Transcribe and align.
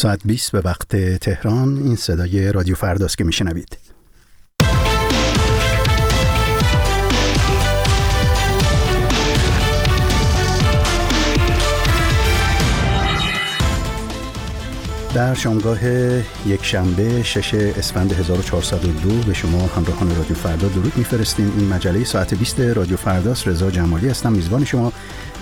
ساعت 0.00 0.20
20 0.24 0.52
به 0.52 0.60
وقت 0.64 0.96
تهران. 0.96 1.82
این 1.84 1.96
صدای 1.96 2.52
رادیو 2.52 2.74
فرداست 2.74 3.18
که 3.18 3.24
میشنوید. 3.24 3.78
در 15.14 15.34
شامگاه 15.34 15.84
یک 16.46 16.64
شنبه 16.64 17.22
شش 17.22 17.54
اسفند 17.54 18.12
1402 18.12 19.08
به 19.26 19.34
شما 19.34 19.66
همراهان 19.66 20.16
رادیو 20.16 20.36
فردا 20.36 20.68
درود 20.68 20.92
میفرستیم. 20.96 21.52
این 21.58 21.68
مجله 21.68 22.04
ساعت 22.04 22.34
20 22.34 22.60
رادیو 22.60 22.96
فرداست. 22.96 23.48
رضا 23.48 23.70
جمالی 23.70 24.08
هستم. 24.08 24.32
میزبان 24.32 24.64
شما 24.64 24.92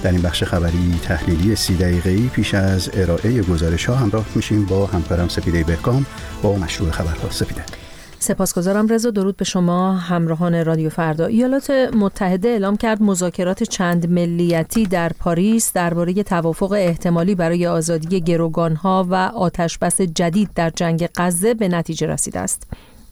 در 0.03 0.11
این 0.11 0.23
بخش 0.23 0.45
خبری 0.45 1.01
تحلیلی 1.03 1.57
سی 1.57 1.77
دقیقه‌ای 1.77 2.29
پیش 2.29 2.55
از 2.55 2.91
ارائه 2.95 3.43
گزارش 3.43 3.85
ها 3.87 3.95
همراه 3.95 4.27
میشیم 4.35 4.67
با 4.67 4.87
همکارم 4.87 5.29
سپیده 5.29 5.65
بهکام 5.65 6.07
با 6.43 6.57
مشروع 6.57 6.91
خبرها. 6.91 7.31
سپیده. 7.31 7.65
سپاسگزارم 8.19 8.89
رضا 8.89 9.11
درود 9.11 9.37
به 9.37 9.45
شما 9.45 9.93
همراهان 9.93 10.65
رادیو 10.65 10.91
فردا. 10.91 11.27
ایالات 11.27 11.71
متحده 11.71 12.49
اعلام 12.49 12.77
کرد 12.77 13.03
مذاکرات 13.03 13.63
چند 13.63 14.11
ملیتی 14.11 14.87
در 14.87 15.13
پاریس 15.19 15.73
درباره 15.73 16.23
توافق 16.23 16.73
احتمالی 16.73 17.35
برای 17.35 17.67
آزادی 17.67 18.21
گروگانها 18.21 19.07
و 19.11 19.15
آتشبس 19.15 20.01
جدید 20.01 20.51
در 20.55 20.71
جنگ 20.71 21.09
غزه 21.17 21.55
به 21.55 21.69
نتیجه 21.69 22.07
رسیده 22.07 22.41
است. 22.41 22.63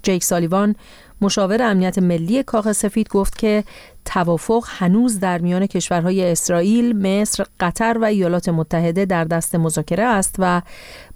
جیک 0.03 0.25
سالیوان 0.25 0.75
مشاور 1.21 1.63
امنیت 1.63 1.99
ملی 1.99 2.43
کاخ 2.43 2.73
سفید 2.73 3.09
گفت 3.09 3.39
که 3.39 3.65
توافق 4.07 4.65
هنوز 4.67 5.21
در 5.21 5.39
میان 5.39 5.67
کشورهای 5.67 6.31
اسرائیل، 6.31 6.97
مصر، 6.97 7.45
قطر 7.61 7.99
و 8.01 8.05
ایالات 8.05 8.49
متحده 8.49 9.05
در 9.05 9.25
دست 9.25 9.55
مذاکره 9.55 10.05
است 10.05 10.35
و 10.39 10.63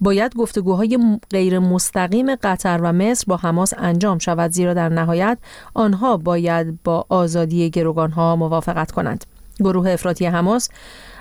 باید 0.00 0.34
گفتگوهای 0.34 0.98
غیر 1.30 1.58
مستقیم 1.58 2.34
قطر 2.34 2.80
و 2.82 2.92
مصر 2.92 3.24
با 3.28 3.36
حماس 3.36 3.74
انجام 3.78 4.18
شود 4.18 4.50
زیرا 4.50 4.74
در 4.74 4.88
نهایت 4.88 5.38
آنها 5.74 6.16
باید 6.16 6.82
با 6.82 7.06
آزادی 7.08 7.70
گروگانها 7.70 8.36
موافقت 8.36 8.90
کنند. 8.90 9.24
گروه 9.60 9.90
افراطی 9.90 10.26
حماس 10.26 10.68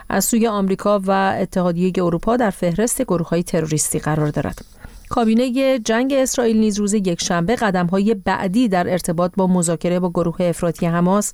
از 0.09 0.25
سوی 0.25 0.47
آمریکا 0.47 0.99
و 0.99 1.35
اتحادیه 1.39 1.94
اروپا 1.97 2.38
در 2.38 2.49
فهرست 2.49 3.01
گروه 3.01 3.29
های 3.29 3.44
تروریستی 3.44 3.99
قرار 3.99 4.27
دارد. 4.27 4.78
کابینه 5.09 5.79
جنگ 5.79 6.13
اسرائیل 6.13 6.57
نیز 6.57 6.79
روز 6.79 6.93
یکشنبه 6.93 7.57
های 7.91 8.13
بعدی 8.13 8.67
در 8.67 8.91
ارتباط 8.91 9.31
با 9.38 9.47
مذاکره 9.47 9.99
با 9.99 10.09
گروه 10.09 10.35
افراطی 10.39 10.85
حماس 10.85 11.33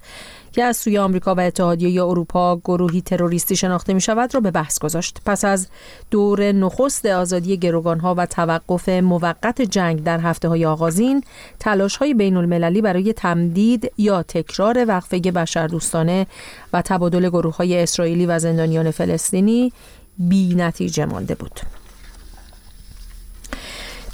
که 0.52 0.64
از 0.64 0.78
سوی 0.78 0.98
آمریکا 0.98 1.36
و 1.36 1.40
اتحادیه 1.40 2.04
اروپا 2.04 2.56
گروهی 2.58 3.02
تروریستی 3.02 3.56
شناخته 3.56 3.94
می 3.94 4.02
شود 4.02 4.34
را 4.34 4.40
به 4.40 4.52
بحث 4.52 4.80
گذاشت 4.80 5.22
پس 5.26 5.46
از 5.46 5.68
دور 6.12 6.52
نخست 6.52 7.06
آزادی 7.06 7.60
ها 8.02 8.16
و 8.18 8.26
توقف 8.26 8.90
موقت 8.90 9.62
جنگ 9.62 10.04
در 10.04 10.20
هفته 10.20 10.48
های 10.48 10.66
آغازین 10.66 11.24
تلاش 11.60 11.98
های 11.98 12.14
بین 12.14 12.38
المللی 12.38 12.82
برای 12.82 13.14
تمدید 13.14 13.92
یا 13.98 14.24
تکرار 14.24 14.86
وقفه 14.88 15.20
بشردوستانه 15.20 16.28
و 16.74 16.82
تبادل 16.82 17.30
گروه 17.30 17.56
های 17.58 17.84
اسرائیلی 17.84 18.26
و 18.26 18.40
زندانیان 18.40 18.92
فلسطینی 18.92 19.74
بی 20.18 20.56
نتیجه 20.56 21.06
مانده 21.06 21.36
بود. 21.36 21.85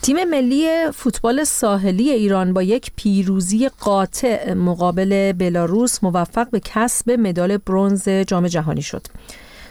تیم 0.01 0.23
ملی 0.23 0.91
فوتبال 0.93 1.43
ساحلی 1.43 2.09
ایران 2.09 2.53
با 2.53 2.63
یک 2.63 2.91
پیروزی 2.95 3.69
قاطع 3.69 4.53
مقابل 4.53 5.33
بلاروس 5.33 6.03
موفق 6.03 6.49
به 6.49 6.59
کسب 6.59 7.11
مدال 7.11 7.57
برنز 7.57 8.09
جام 8.09 8.47
جهانی 8.47 8.81
شد. 8.81 9.01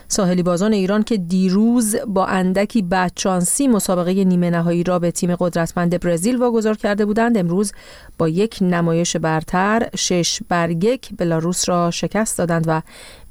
ساحلی 0.08 0.42
بازان 0.42 0.72
ایران 0.72 1.02
که 1.02 1.16
دیروز 1.16 1.96
با 2.06 2.26
اندکی 2.26 2.82
بدچانسی 2.82 3.68
مسابقه 3.68 4.24
نیمه 4.24 4.50
نهایی 4.50 4.84
را 4.84 4.98
به 4.98 5.10
تیم 5.10 5.36
قدرتمند 5.36 6.00
برزیل 6.00 6.36
واگذار 6.36 6.76
کرده 6.76 7.04
بودند 7.04 7.38
امروز 7.38 7.72
با 8.18 8.28
یک 8.28 8.58
نمایش 8.60 9.16
برتر 9.16 9.88
شش 9.96 10.40
بر 10.48 10.70
یک 10.70 11.10
بلاروس 11.16 11.68
را 11.68 11.90
شکست 11.90 12.38
دادند 12.38 12.64
و 12.68 12.82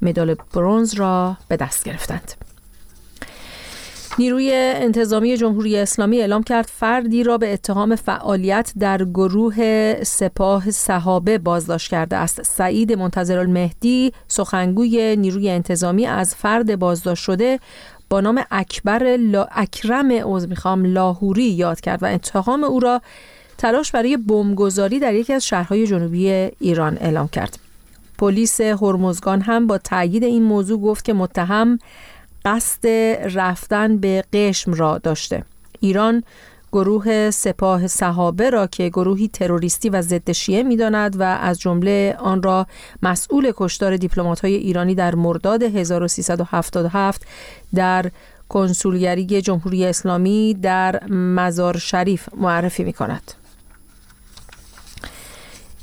مدال 0.02 0.36
برنز 0.54 0.94
را 0.94 1.36
به 1.48 1.56
دست 1.56 1.84
گرفتند. 1.84 2.49
نیروی 4.18 4.52
انتظامی 4.54 5.36
جمهوری 5.36 5.76
اسلامی 5.76 6.20
اعلام 6.20 6.42
کرد 6.42 6.66
فردی 6.66 7.22
را 7.22 7.38
به 7.38 7.52
اتهام 7.52 7.96
فعالیت 7.96 8.72
در 8.78 9.04
گروه 9.04 9.94
سپاه 10.04 10.70
صحابه 10.70 11.38
بازداشت 11.38 11.90
کرده 11.90 12.16
است. 12.16 12.42
سعید 12.42 12.92
منتظر 12.92 13.38
المهدی 13.38 14.12
سخنگوی 14.28 15.16
نیروی 15.16 15.50
انتظامی 15.50 16.06
از 16.06 16.34
فرد 16.34 16.78
بازداشت 16.78 17.24
شده 17.24 17.60
با 18.10 18.20
نام 18.20 18.44
اکبر 18.50 19.16
لا 19.16 19.48
اکرم 19.52 20.10
اوز 20.10 20.48
می‌خوام 20.48 20.84
لاهوری 20.84 21.44
یاد 21.44 21.80
کرد 21.80 22.02
و 22.02 22.06
اتهام 22.06 22.64
او 22.64 22.80
را 22.80 23.02
تلاش 23.58 23.92
برای 23.92 24.16
بمبگذاری 24.16 24.98
در 24.98 25.14
یکی 25.14 25.32
از 25.32 25.46
شهرهای 25.46 25.86
جنوبی 25.86 26.30
ایران 26.60 26.98
اعلام 27.00 27.28
کرد. 27.28 27.58
پلیس 28.18 28.60
هرمزگان 28.60 29.40
هم 29.40 29.66
با 29.66 29.78
تایید 29.78 30.24
این 30.24 30.42
موضوع 30.42 30.80
گفت 30.80 31.04
که 31.04 31.12
متهم 31.12 31.78
قصد 32.44 32.86
رفتن 33.36 33.96
به 33.96 34.24
قشم 34.32 34.72
را 34.72 34.98
داشته 34.98 35.44
ایران 35.80 36.22
گروه 36.72 37.30
سپاه 37.30 37.86
صحابه 37.86 38.50
را 38.50 38.66
که 38.66 38.88
گروهی 38.88 39.28
تروریستی 39.28 39.88
و 39.88 40.02
ضد 40.02 40.32
شیعه 40.32 40.62
می‌داند 40.62 41.20
و 41.20 41.22
از 41.22 41.60
جمله 41.60 42.16
آن 42.18 42.42
را 42.42 42.66
مسئول 43.02 43.52
کشتار 43.56 43.98
های 44.42 44.54
ایرانی 44.54 44.94
در 44.94 45.14
مرداد 45.14 45.62
1377 45.62 47.26
در 47.74 48.10
کنسولگری 48.48 49.42
جمهوری 49.42 49.86
اسلامی 49.86 50.54
در 50.54 51.04
مزار 51.10 51.78
شریف 51.78 52.28
معرفی 52.36 52.84
می 52.84 52.92
کند. 52.92 53.39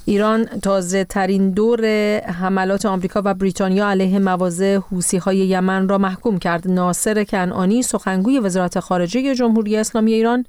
ایران 0.09 0.45
تازه 0.45 1.03
ترین 1.03 1.51
دور 1.51 1.85
حملات 2.19 2.85
آمریکا 2.85 3.21
و 3.25 3.33
بریتانیا 3.33 3.89
علیه 3.89 4.19
مواضع 4.19 4.75
حوسی 4.75 5.17
های 5.17 5.37
یمن 5.37 5.89
را 5.89 5.97
محکوم 5.97 6.39
کرد. 6.39 6.71
ناصر 6.71 7.23
کنعانی 7.23 7.81
سخنگوی 7.81 8.39
وزارت 8.39 8.79
خارجه 8.79 9.35
جمهوری 9.35 9.77
اسلامی 9.77 10.13
ایران 10.13 10.45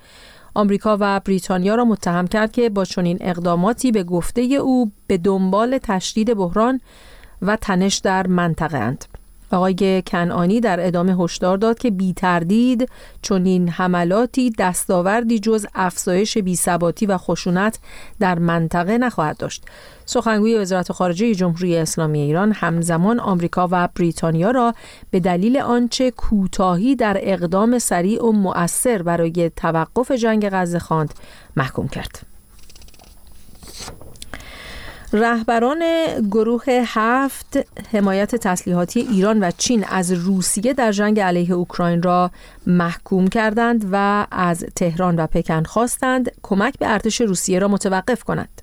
آمریکا 0.54 0.96
و 1.00 1.20
بریتانیا 1.20 1.74
را 1.74 1.84
متهم 1.84 2.26
کرد 2.26 2.52
که 2.52 2.70
با 2.70 2.84
چنین 2.84 3.18
اقداماتی 3.20 3.92
به 3.92 4.04
گفته 4.04 4.40
او 4.40 4.92
به 5.06 5.18
دنبال 5.18 5.78
تشدید 5.78 6.34
بحران 6.34 6.80
و 7.42 7.56
تنش 7.56 7.96
در 7.96 8.26
منطقه 8.26 8.78
اند. 8.78 9.04
آقای 9.52 10.02
کنعانی 10.06 10.60
در 10.60 10.86
ادامه 10.86 11.24
هشدار 11.24 11.56
داد 11.56 11.78
که 11.78 11.90
بی 11.90 12.12
تردید 12.12 12.88
چون 13.22 13.46
این 13.46 13.68
حملاتی 13.68 14.52
دستاوردی 14.58 15.38
جز 15.38 15.66
افزایش 15.74 16.38
بیثباتی 16.38 17.06
و 17.06 17.18
خشونت 17.18 17.78
در 18.20 18.38
منطقه 18.38 18.98
نخواهد 18.98 19.36
داشت. 19.36 19.64
سخنگوی 20.06 20.58
وزارت 20.58 20.92
خارجه 20.92 21.34
جمهوری 21.34 21.76
اسلامی 21.76 22.20
ایران 22.20 22.52
همزمان 22.52 23.20
آمریکا 23.20 23.68
و 23.70 23.88
بریتانیا 23.94 24.50
را 24.50 24.74
به 25.10 25.20
دلیل 25.20 25.58
آنچه 25.58 26.10
کوتاهی 26.10 26.96
در 26.96 27.18
اقدام 27.22 27.78
سریع 27.78 28.24
و 28.24 28.32
مؤثر 28.32 29.02
برای 29.02 29.50
توقف 29.56 30.12
جنگ 30.12 30.48
غزه 30.52 30.78
خواند 30.78 31.14
محکوم 31.56 31.88
کرد. 31.88 32.37
رهبران 35.12 35.82
گروه 36.30 36.64
هفت 36.68 37.58
حمایت 37.92 38.36
تسلیحاتی 38.36 39.00
ایران 39.00 39.44
و 39.44 39.50
چین 39.58 39.84
از 39.84 40.12
روسیه 40.12 40.72
در 40.72 40.92
جنگ 40.92 41.20
علیه 41.20 41.52
اوکراین 41.52 42.02
را 42.02 42.30
محکوم 42.66 43.28
کردند 43.28 43.88
و 43.92 44.26
از 44.30 44.64
تهران 44.76 45.16
و 45.16 45.26
پکن 45.26 45.62
خواستند 45.62 46.30
کمک 46.42 46.78
به 46.78 46.92
ارتش 46.92 47.20
روسیه 47.20 47.58
را 47.58 47.68
متوقف 47.68 48.24
کنند. 48.24 48.62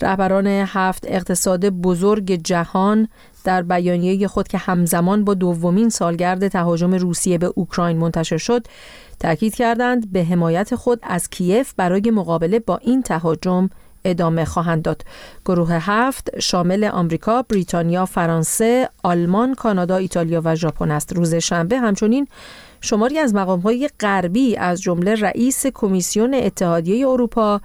رهبران 0.00 0.46
هفت 0.46 1.04
اقتصاد 1.08 1.68
بزرگ 1.68 2.32
جهان 2.32 3.08
در 3.44 3.62
بیانیه 3.62 4.28
خود 4.28 4.48
که 4.48 4.58
همزمان 4.58 5.24
با 5.24 5.34
دومین 5.34 5.88
سالگرد 5.88 6.48
تهاجم 6.48 6.94
روسیه 6.94 7.38
به 7.38 7.52
اوکراین 7.54 7.96
منتشر 7.96 8.36
شد 8.36 8.66
تاکید 9.20 9.54
کردند 9.54 10.12
به 10.12 10.24
حمایت 10.24 10.74
خود 10.74 11.00
از 11.02 11.30
کیف 11.30 11.74
برای 11.76 12.10
مقابله 12.10 12.58
با 12.58 12.76
این 12.76 13.02
تهاجم 13.02 13.68
ادامه 14.04 14.44
خواهند 14.44 14.82
داد. 14.82 15.02
گروه 15.44 15.72
هفت 15.72 16.40
شامل 16.40 16.84
آمریکا، 16.84 17.42
بریتانیا، 17.42 18.06
فرانسه، 18.06 18.88
آلمان، 19.02 19.54
کانادا، 19.54 19.96
ایتالیا 19.96 20.42
و 20.44 20.56
ژاپن 20.56 20.90
است. 20.90 21.12
روز 21.12 21.34
شنبه 21.34 21.78
همچنین 21.78 22.28
شماری 22.80 23.18
از 23.18 23.34
مقامهای 23.34 23.90
غربی 24.00 24.56
از 24.56 24.82
جمله 24.82 25.14
رئیس 25.14 25.66
کمیسیون 25.66 26.34
اتحادیه 26.34 27.08
اروپا 27.08 27.60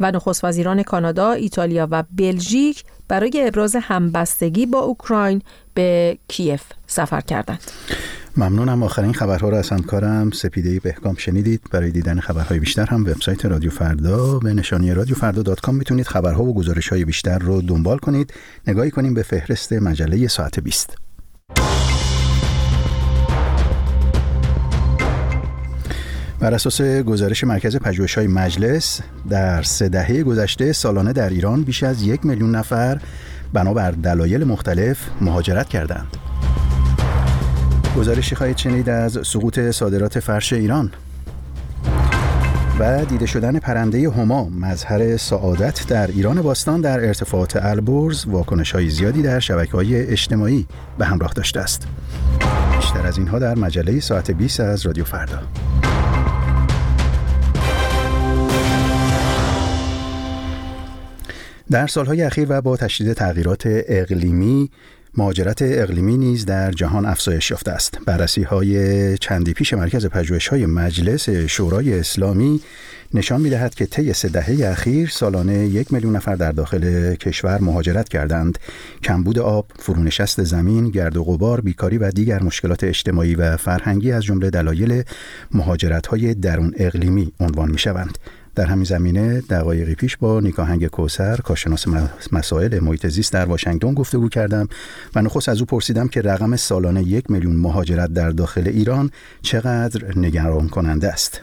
و 0.00 0.10
نخست 0.10 0.44
وزیران 0.44 0.82
کانادا، 0.82 1.32
ایتالیا 1.32 1.88
و 1.90 2.04
بلژیک 2.16 2.84
برای 3.08 3.30
ابراز 3.46 3.76
همبستگی 3.80 4.66
با 4.66 4.78
اوکراین 4.78 5.42
به 5.74 6.18
کیف 6.28 6.62
سفر 6.86 7.20
کردند. 7.20 7.60
ممنونم. 8.36 8.82
آخرین 8.82 9.12
خبرها 9.12 9.48
رو 9.48 9.56
از 9.56 9.70
همکارم 9.70 10.30
سپیده 10.30 10.80
بهکام 10.80 11.14
شنیدید. 11.18 11.60
برای 11.72 11.90
دیدن 11.90 12.20
خبرهای 12.20 12.58
بیشتر 12.58 12.86
هم 12.86 13.00
وبسایت 13.00 13.46
رادیو 13.46 13.70
فردا 13.70 14.38
به 14.38 14.54
نشانی 14.54 14.94
رادیو 14.94 15.16
فردا 15.16 15.42
دات 15.42 15.60
کام 15.60 15.74
می‌تونید 15.74 16.06
خبرها 16.06 16.44
و 16.44 16.54
گزارش 16.54 16.88
های 16.88 17.04
بیشتر 17.04 17.38
رو 17.38 17.62
دنبال 17.62 17.98
کنید. 17.98 18.34
نگاهی 18.66 18.90
کنیم 18.90 19.14
به 19.14 19.22
فهرست 19.22 19.72
مجله 19.72 20.28
ساعت 20.28 20.60
20 20.60 20.96
بر 26.40 26.54
اساس 26.54 26.80
گزارش 26.82 27.44
مرکز 27.44 27.76
پژوهش‌های 27.76 28.26
مجلس 28.26 29.00
در 29.30 29.62
سه 29.62 29.88
دهه 29.88 30.22
گذشته 30.22 30.72
سالانه 30.72 31.12
در 31.12 31.28
ایران 31.28 31.62
بیش 31.62 31.82
از 31.82 32.02
یک 32.02 32.26
میلیون 32.26 32.54
نفر 32.54 33.00
بنابر 33.52 33.90
دلایل 33.90 34.44
مختلف 34.44 34.98
مهاجرت 35.20 35.68
کردند. 35.68 36.29
گزارشی 37.96 38.36
خواهید 38.36 38.56
شنید 38.56 38.88
از 38.88 39.18
سقوط 39.22 39.70
صادرات 39.70 40.20
فرش 40.20 40.52
ایران 40.52 40.92
و 42.78 43.04
دیده 43.04 43.26
شدن 43.26 43.58
پرنده 43.58 44.10
هما 44.10 44.48
مظهر 44.48 45.16
سعادت 45.16 45.86
در 45.88 46.06
ایران 46.06 46.42
باستان 46.42 46.80
در 46.80 47.00
ارتفاعات 47.06 47.64
البرز 47.64 48.26
واکنش 48.26 48.72
های 48.72 48.90
زیادی 48.90 49.22
در 49.22 49.40
شبکه 49.40 49.72
های 49.72 50.06
اجتماعی 50.06 50.66
به 50.98 51.06
همراه 51.06 51.32
داشته 51.32 51.60
است. 51.60 51.86
بیشتر 52.76 53.06
از 53.06 53.18
اینها 53.18 53.38
در 53.38 53.54
مجله 53.54 54.00
ساعت 54.00 54.30
20 54.30 54.60
از 54.60 54.86
رادیو 54.86 55.04
فردا. 55.04 55.42
در 61.70 61.86
سالهای 61.86 62.22
اخیر 62.22 62.46
و 62.48 62.60
با 62.60 62.76
تشدید 62.76 63.12
تغییرات 63.12 63.62
اقلیمی 63.66 64.70
مهاجرت 65.16 65.58
اقلیمی 65.62 66.16
نیز 66.16 66.46
در 66.46 66.72
جهان 66.72 67.06
افزایش 67.06 67.50
یافته 67.50 67.70
است. 67.70 67.98
بررسی 68.06 68.42
های 68.42 69.18
چندی 69.18 69.52
پیش 69.52 69.74
مرکز 69.74 70.06
پژوهش 70.06 70.48
های 70.48 70.66
مجلس 70.66 71.30
شورای 71.30 71.98
اسلامی 71.98 72.60
نشان 73.14 73.40
می 73.40 73.50
دهد 73.50 73.74
که 73.74 73.86
طی 73.86 74.12
سه 74.12 74.28
دهه 74.28 74.70
اخیر 74.70 75.08
سالانه 75.08 75.66
یک 75.66 75.92
میلیون 75.92 76.16
نفر 76.16 76.34
در 76.34 76.52
داخل 76.52 77.14
کشور 77.14 77.60
مهاجرت 77.60 78.08
کردند. 78.08 78.58
کمبود 79.04 79.38
آب، 79.38 79.66
فرونشست 79.78 80.42
زمین، 80.42 80.90
گرد 80.90 81.16
و 81.16 81.24
غبار، 81.24 81.60
بیکاری 81.60 81.98
و 81.98 82.10
دیگر 82.10 82.42
مشکلات 82.42 82.84
اجتماعی 82.84 83.34
و 83.34 83.56
فرهنگی 83.56 84.12
از 84.12 84.22
جمله 84.22 84.50
دلایل 84.50 85.02
مهاجرت 85.50 86.06
های 86.06 86.34
درون 86.34 86.74
اقلیمی 86.76 87.32
عنوان 87.40 87.70
می 87.70 87.78
شوند. 87.78 88.18
در 88.60 88.66
همین 88.66 88.84
زمینه 88.84 89.40
دقایقی 89.40 89.94
پیش 89.94 90.16
با 90.16 90.40
نیکاهنگ 90.40 90.86
کوسر 90.86 91.36
کارشناس 91.36 91.84
مسائل 92.32 92.80
محیط 92.80 93.06
زیست 93.06 93.32
در 93.32 93.44
واشنگتن 93.44 93.94
گفتگو 93.94 94.28
کردم 94.28 94.68
و 95.14 95.22
نخست 95.22 95.48
از 95.48 95.60
او 95.60 95.66
پرسیدم 95.66 96.08
که 96.08 96.20
رقم 96.20 96.56
سالانه 96.56 97.02
یک 97.02 97.30
میلیون 97.30 97.56
مهاجرت 97.56 98.12
در 98.12 98.30
داخل 98.30 98.68
ایران 98.68 99.10
چقدر 99.42 100.18
نگران 100.18 100.68
کننده 100.68 101.08
است. 101.08 101.40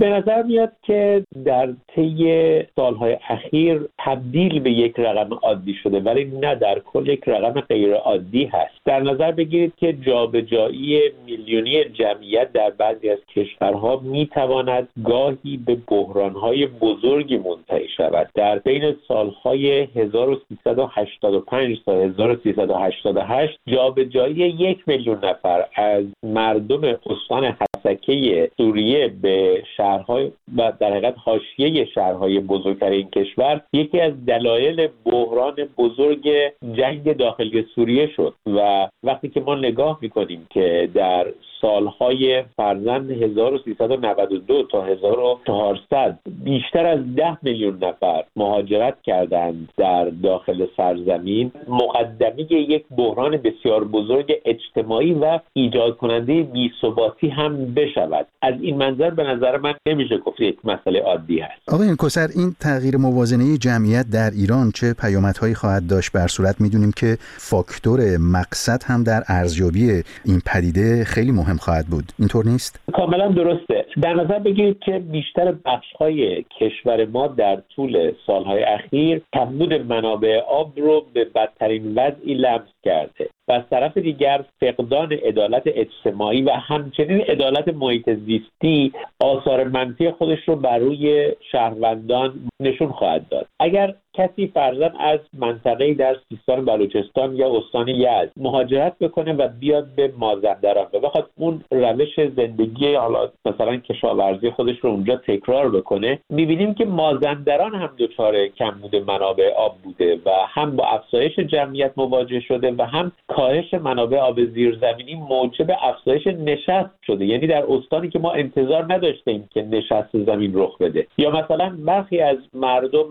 به 0.00 0.08
نظر 0.08 0.42
میاد 0.42 0.72
که 0.82 1.24
در 1.44 1.68
طی 1.94 2.62
سالهای 2.76 3.18
اخیر 3.28 3.88
تبدیل 3.98 4.60
به 4.60 4.70
یک 4.70 4.94
رقم 4.98 5.34
عادی 5.34 5.74
شده 5.74 6.00
ولی 6.00 6.24
نه 6.24 6.54
در 6.54 6.78
کل 6.78 7.08
یک 7.08 7.22
رقم 7.26 7.60
غیر 7.60 7.94
عادی 7.94 8.44
هست. 8.44 8.74
در 8.84 9.00
نظر 9.00 9.32
بگیرید 9.32 9.72
که 9.76 9.92
جابجایی 9.92 11.00
میلیونی 11.26 11.84
جمعیت 11.84 12.52
در 12.52 12.70
بعضی 12.70 13.10
از 13.10 13.18
کشورها 13.36 14.00
می‌تواند 14.02 14.88
گاهی 15.04 15.56
به 15.66 15.76
بحرانهای 15.88 16.66
بزرگی 16.66 17.38
منتهی 17.38 17.88
شود. 17.96 18.28
در 18.34 18.58
بین 18.58 18.96
سالهای 19.08 19.80
1385 19.80 21.78
تا 21.86 21.92
1388 21.92 23.58
جابجایی 23.66 24.34
یک 24.34 24.78
میلیون 24.86 25.24
نفر 25.24 25.64
از 25.76 26.04
مردم 26.22 26.84
استان 26.84 27.56
حسکه 27.84 28.50
سوریه 28.56 29.08
به 29.08 29.62
شهرهای 29.76 30.32
و 30.56 30.72
در 30.80 30.90
حقیقت 30.90 31.14
حاشیه 31.18 31.84
شهرهای 31.84 32.40
بزرگتر 32.40 32.90
این 32.90 33.10
کشور 33.10 33.60
یکی 33.72 34.00
از 34.00 34.26
دلایل 34.26 34.88
بحران 35.04 35.54
بزرگ 35.78 36.30
جنگ 36.72 37.16
داخلی 37.16 37.66
سوریه 37.74 38.10
شد. 38.16 38.34
و 38.46 38.88
وقتی 39.02 39.28
که 39.28 39.40
ما 39.40 39.54
نگاه 39.54 39.98
می‌کنیم 40.02 40.46
که 40.50 40.88
در 40.94 41.26
سالهای 41.60 42.44
فرزند 42.56 43.10
1392 43.10 44.62
تا 44.62 44.84
1400 44.84 46.18
بیشتر 46.44 46.86
از 46.86 47.14
10 47.16 47.38
میلیون 47.42 47.84
نفر 47.84 48.24
مهاجرت 48.36 49.02
کردند 49.02 49.68
در 49.76 50.04
داخل 50.04 50.66
سرزمین. 50.76 51.52
مقدمه 51.68 52.52
یک 52.52 52.84
بحران 52.96 53.36
بسیار 53.36 53.84
بزرگ 53.84 54.32
اجتماعی 54.44 55.14
و 55.14 55.40
ایجاد 55.52 55.96
کننده 55.96 56.42
بیثباتی 56.42 57.28
هم 57.28 57.74
بشود. 57.74 58.26
از 58.42 58.54
این 58.60 58.76
منظر 58.76 59.10
به 59.10 59.22
نظر 59.22 59.56
من 59.56 59.74
نمیشه 59.86 60.18
گفت 60.18 60.40
یک 60.40 60.58
مسئله 60.64 61.00
عادی 61.00 61.40
هست. 61.40 61.68
آقای 61.68 61.96
کوسر 61.96 62.28
این 62.36 62.56
تغییر 62.60 62.96
موازنه 62.96 63.58
جمعیت 63.58 64.06
در 64.12 64.30
ایران 64.30 64.70
چه 64.74 64.94
پیامدهایی 64.94 65.54
خواهد 65.54 65.86
داشت؟ 65.86 66.12
بر 66.12 66.26
صورت 66.26 66.60
می‌دونیم 66.60 66.92
که 66.96 67.16
فاکتور 67.20 68.00
مقصد 68.18 68.82
هم 68.86 69.02
در 69.04 69.22
ارزیابی 69.28 70.02
این 70.24 70.42
پدیده 70.46 71.04
خیلی 71.04 71.32
مهم 71.32 71.49
خواهد 71.56 71.86
بود. 71.86 72.04
اینطور 72.18 72.44
نیست؟ 72.46 72.80
کاملا 72.92 73.28
درسته. 73.28 73.86
در 74.02 74.14
نظر 74.14 74.38
بگیرید 74.38 74.78
که 74.78 74.98
بیشتر 74.98 75.52
بخش 75.52 75.92
های 76.00 76.44
کشور 76.60 77.04
ما 77.06 77.26
در 77.26 77.62
طول 77.76 78.12
سالهای 78.26 78.62
اخیر 78.62 79.22
کمبود 79.34 79.72
منابع 79.72 80.40
آب 80.48 80.78
رو 80.78 81.06
به 81.14 81.24
بدترین 81.24 81.94
وضعی 81.94 82.34
لمس 82.34 82.68
کرده. 82.84 83.28
و 83.50 83.52
از 83.52 83.62
طرف 83.70 83.96
دیگر 83.96 84.44
فقدان 84.60 85.12
عدالت 85.12 85.62
اجتماعی 85.66 86.42
و 86.42 86.50
همچنین 86.50 87.20
عدالت 87.20 87.68
محیط 87.68 88.10
زیستی 88.10 88.92
آثار 89.20 89.64
منفی 89.64 90.10
خودش 90.10 90.48
رو 90.48 90.56
بر 90.56 90.78
روی 90.78 91.32
شهروندان 91.52 92.50
نشون 92.60 92.88
خواهد 92.88 93.28
داد. 93.28 93.46
اگر 93.60 93.94
کسی 94.14 94.46
فرزن 94.46 94.92
از 94.98 95.18
منطقه 95.38 95.94
در 95.94 96.16
سیستان 96.28 96.64
بلوچستان 96.64 97.36
یا 97.36 97.56
استان 97.56 97.88
یزد 97.88 98.32
مهاجرت 98.36 98.98
بکنه 98.98 99.32
و 99.32 99.48
بیاد 99.60 99.86
به 99.96 100.12
مازندران 100.18 100.86
و 100.92 100.98
بخواد 101.00 101.30
اون 101.36 101.64
روش 101.70 102.20
زندگی 102.36 102.94
حالا 102.94 103.30
مثلا 103.44 103.76
کشاورزی 103.76 104.50
خودش 104.50 104.78
رو 104.80 104.90
اونجا 104.90 105.16
تکرار 105.16 105.70
بکنه 105.70 106.18
می‌بینیم 106.30 106.74
که 106.74 106.84
مازندران 106.84 107.74
هم 107.74 107.90
دچار 107.98 108.46
کمبود 108.46 108.96
منابع 108.96 109.52
آب 109.56 109.76
بوده 109.84 110.16
و 110.26 110.30
هم 110.48 110.76
با 110.76 110.84
افزایش 110.84 111.38
جمعیت 111.38 111.92
مواجه 111.96 112.40
شده 112.40 112.74
و 112.78 112.82
هم 112.82 113.12
کاهش 113.40 113.74
منابع 113.74 114.18
آب 114.18 114.44
زیرزمینی 114.44 115.14
موجب 115.14 115.70
افزایش 115.82 116.26
نشست 116.26 116.90
شده. 117.06 117.26
یعنی 117.26 117.46
در 117.46 117.64
استانی 117.68 118.08
که 118.08 118.18
ما 118.18 118.32
انتظار 118.32 118.92
نداشتیم 118.94 119.48
که 119.54 119.62
نشست 119.62 120.24
زمین 120.26 120.52
رخ 120.54 120.78
بده. 120.78 121.06
یا 121.18 121.30
مثلا 121.30 121.76
برخی 121.86 122.20
از 122.20 122.36
مردم 122.54 123.10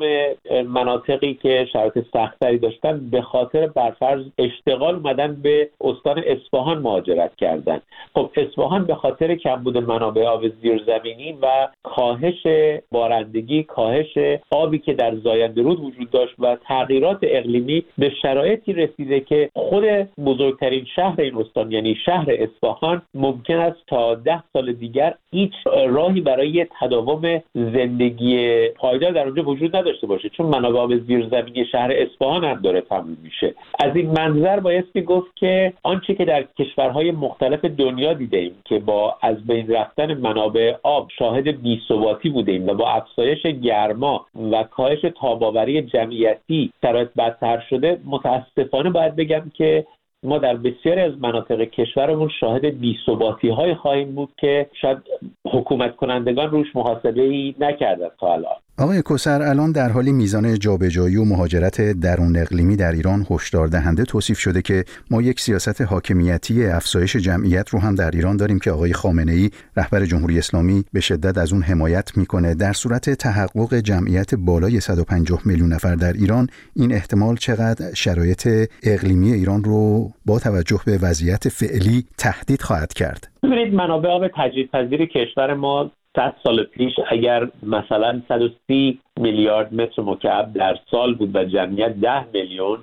مناطقی 0.68 1.34
که 1.34 1.68
شرایط 1.74 2.00
سختتری 2.14 2.58
داشتن 2.58 3.10
به 3.12 3.22
خاطر 3.22 3.68
برفرض 3.68 4.26
اشتغال 4.38 4.96
اومدن 4.96 5.36
به 5.42 5.70
استان 5.82 6.24
اصفهان 6.28 6.78
مهاجرت 6.78 7.36
کردن. 7.36 7.82
خب 8.14 8.30
اصفهان 8.36 8.86
به 8.86 8.96
خاطر 8.96 9.36
کمبود 9.36 9.78
منابع 9.78 10.26
آب 10.26 10.48
زیرزمینی 10.48 11.38
و 11.42 11.68
کاهش 11.84 12.48
بارندگی 12.92 13.64
کاهش 13.64 14.18
آبی 14.52 14.80
که 14.80 14.94
در 14.94 15.16
زاینده 15.16 15.62
رود 15.62 15.80
وجود 15.80 16.10
داشت 16.10 16.36
و 16.40 16.58
تغییرات 16.68 17.18
اقلیمی 17.22 17.84
به 17.98 18.12
شرایطی 18.22 18.74
رسیده 18.74 19.20
که 19.20 19.50
خود 19.56 19.84
بزرگترین 20.26 20.86
شهر 20.96 21.22
این 21.22 21.36
استان 21.38 21.72
یعنی 21.72 21.96
شهر 22.06 22.26
اصفهان 22.30 23.02
ممکن 23.14 23.58
است 23.58 23.78
تا 23.88 24.16
ده 24.16 24.44
سال 24.54 24.74
دیگر 24.74 25.14
هیچ 25.32 25.54
راهی 25.88 26.22
برای 26.22 26.66
تداوم 26.80 27.42
زندگی 27.56 28.68
پایدار 28.68 29.12
در 29.12 29.26
اونجا 29.26 29.44
وجود 29.44 29.76
نداشته 29.76 30.08
باشه 30.08 30.30
چون 30.30 30.46
منابع 30.46 30.98
زیرزمینی 30.98 31.66
شهر 31.66 31.92
اصفهان 31.92 32.44
هم 32.44 32.62
داره 32.62 32.82
تموم 32.82 33.18
میشه. 33.24 33.56
از 33.80 33.96
این 33.96 34.12
منظر 34.12 34.60
بایستی 34.60 35.02
گفت 35.02 35.36
که 35.36 35.74
آنچه 35.84 36.16
که 36.16 36.26
در 36.26 36.46
کشورهای 36.60 37.12
مختلف 37.12 37.66
دنیا 37.66 38.14
دیدیم 38.14 38.56
که 38.66 38.80
با 38.80 39.16
از 39.22 39.48
بین 39.48 39.72
رفتن 39.72 40.14
منابع 40.14 40.76
آب 40.84 41.10
شاهد 41.20 41.62
بیثباتی 41.62 42.30
بودیم 42.30 42.68
و 42.68 42.74
با 42.74 42.90
افزایش 42.90 43.42
گرما 43.42 44.26
و 44.52 44.64
کاهش 44.64 45.06
تاباوری 45.22 45.82
جمعیتی 45.82 46.72
شرایط 46.82 47.10
بدتر 47.18 47.64
شده 47.70 48.00
متاسفانه 48.06 48.90
باید 48.90 49.16
بگم 49.16 49.52
که 49.54 49.86
ما 50.24 50.38
در 50.38 50.58
بسیاری 50.58 51.02
از 51.02 51.14
مناطق 51.22 51.62
کشورمون 51.62 52.30
شاهد 52.40 52.66
بیثباتی 52.66 53.50
های 53.50 53.76
خواهیم 53.76 54.16
بود 54.16 54.30
که 54.38 54.70
شاید 54.82 54.98
حکومت 55.46 55.96
کنندگان 55.96 56.52
روش 56.52 56.68
محاسبه 56.76 57.22
ای 57.22 57.56
نکردن 57.60 58.08
تا 58.20 58.34
الان. 58.34 58.56
آقای 58.80 59.02
کوسر 59.02 59.42
الان 59.42 59.72
در 59.72 59.90
حالی 59.90 60.12
میزان 60.12 60.60
جابجایی 60.60 61.16
و 61.16 61.26
مهاجرت 61.26 61.82
درون 61.82 62.38
اقلیمی 62.38 62.76
در 62.76 62.92
ایران 62.92 63.26
هشدار 63.30 63.68
دهنده 63.68 64.04
توصیف 64.04 64.40
شده 64.40 64.62
که 64.62 64.84
ما 65.12 65.22
یک 65.22 65.40
سیاست 65.40 65.82
حاکمیتی 65.82 66.66
افزایش 66.66 67.16
جمعیت 67.16 67.70
رو 67.70 67.80
هم 67.80 67.96
در 67.96 68.12
ایران 68.12 68.38
داریم 68.38 68.60
که 68.60 68.72
آقای 68.72 68.94
خامنه 68.94 69.32
ای 69.32 69.50
رهبر 69.78 70.06
جمهوری 70.06 70.38
اسلامی 70.38 70.84
به 70.94 71.00
شدت 71.00 71.38
از 71.38 71.54
اون 71.54 71.62
حمایت 71.62 72.18
می‌کنه. 72.18 72.56
در 72.56 72.74
صورت 72.74 73.10
تحقق 73.10 73.74
جمعیت 73.74 74.36
بالای 74.36 74.80
150 74.80 75.42
میلیون 75.46 75.74
نفر 75.74 75.96
در 75.96 76.14
ایران 76.14 76.48
این 76.76 76.94
احتمال 76.94 77.36
چقدر 77.36 77.94
شرایط 77.94 78.70
اقلیمی 78.84 79.34
ایران 79.34 79.64
رو 79.64 80.09
با 80.26 80.40
توجه 80.40 80.80
به 80.86 80.98
وضعیت 81.02 81.50
فعلی 81.50 82.06
تهدید 82.18 82.62
خواهد 82.62 82.94
کرد. 82.94 83.28
ببینید 83.44 83.74
منابع 83.74 84.10
آب 84.10 84.28
تجدیدپذیر 84.28 85.06
کشور 85.06 85.54
ما 85.54 85.92
100 86.16 86.36
سال 86.44 86.64
پیش 86.64 86.94
اگر 87.08 87.48
مثلا 87.64 88.22
130 88.28 89.00
میلیارد 89.20 89.74
متر 89.74 90.02
مکعب 90.02 90.54
در 90.54 90.76
سال 90.92 91.14
بود 91.14 91.36
و 91.36 91.44
جمعیت 91.44 91.94
10 91.96 92.26
میلیون 92.34 92.80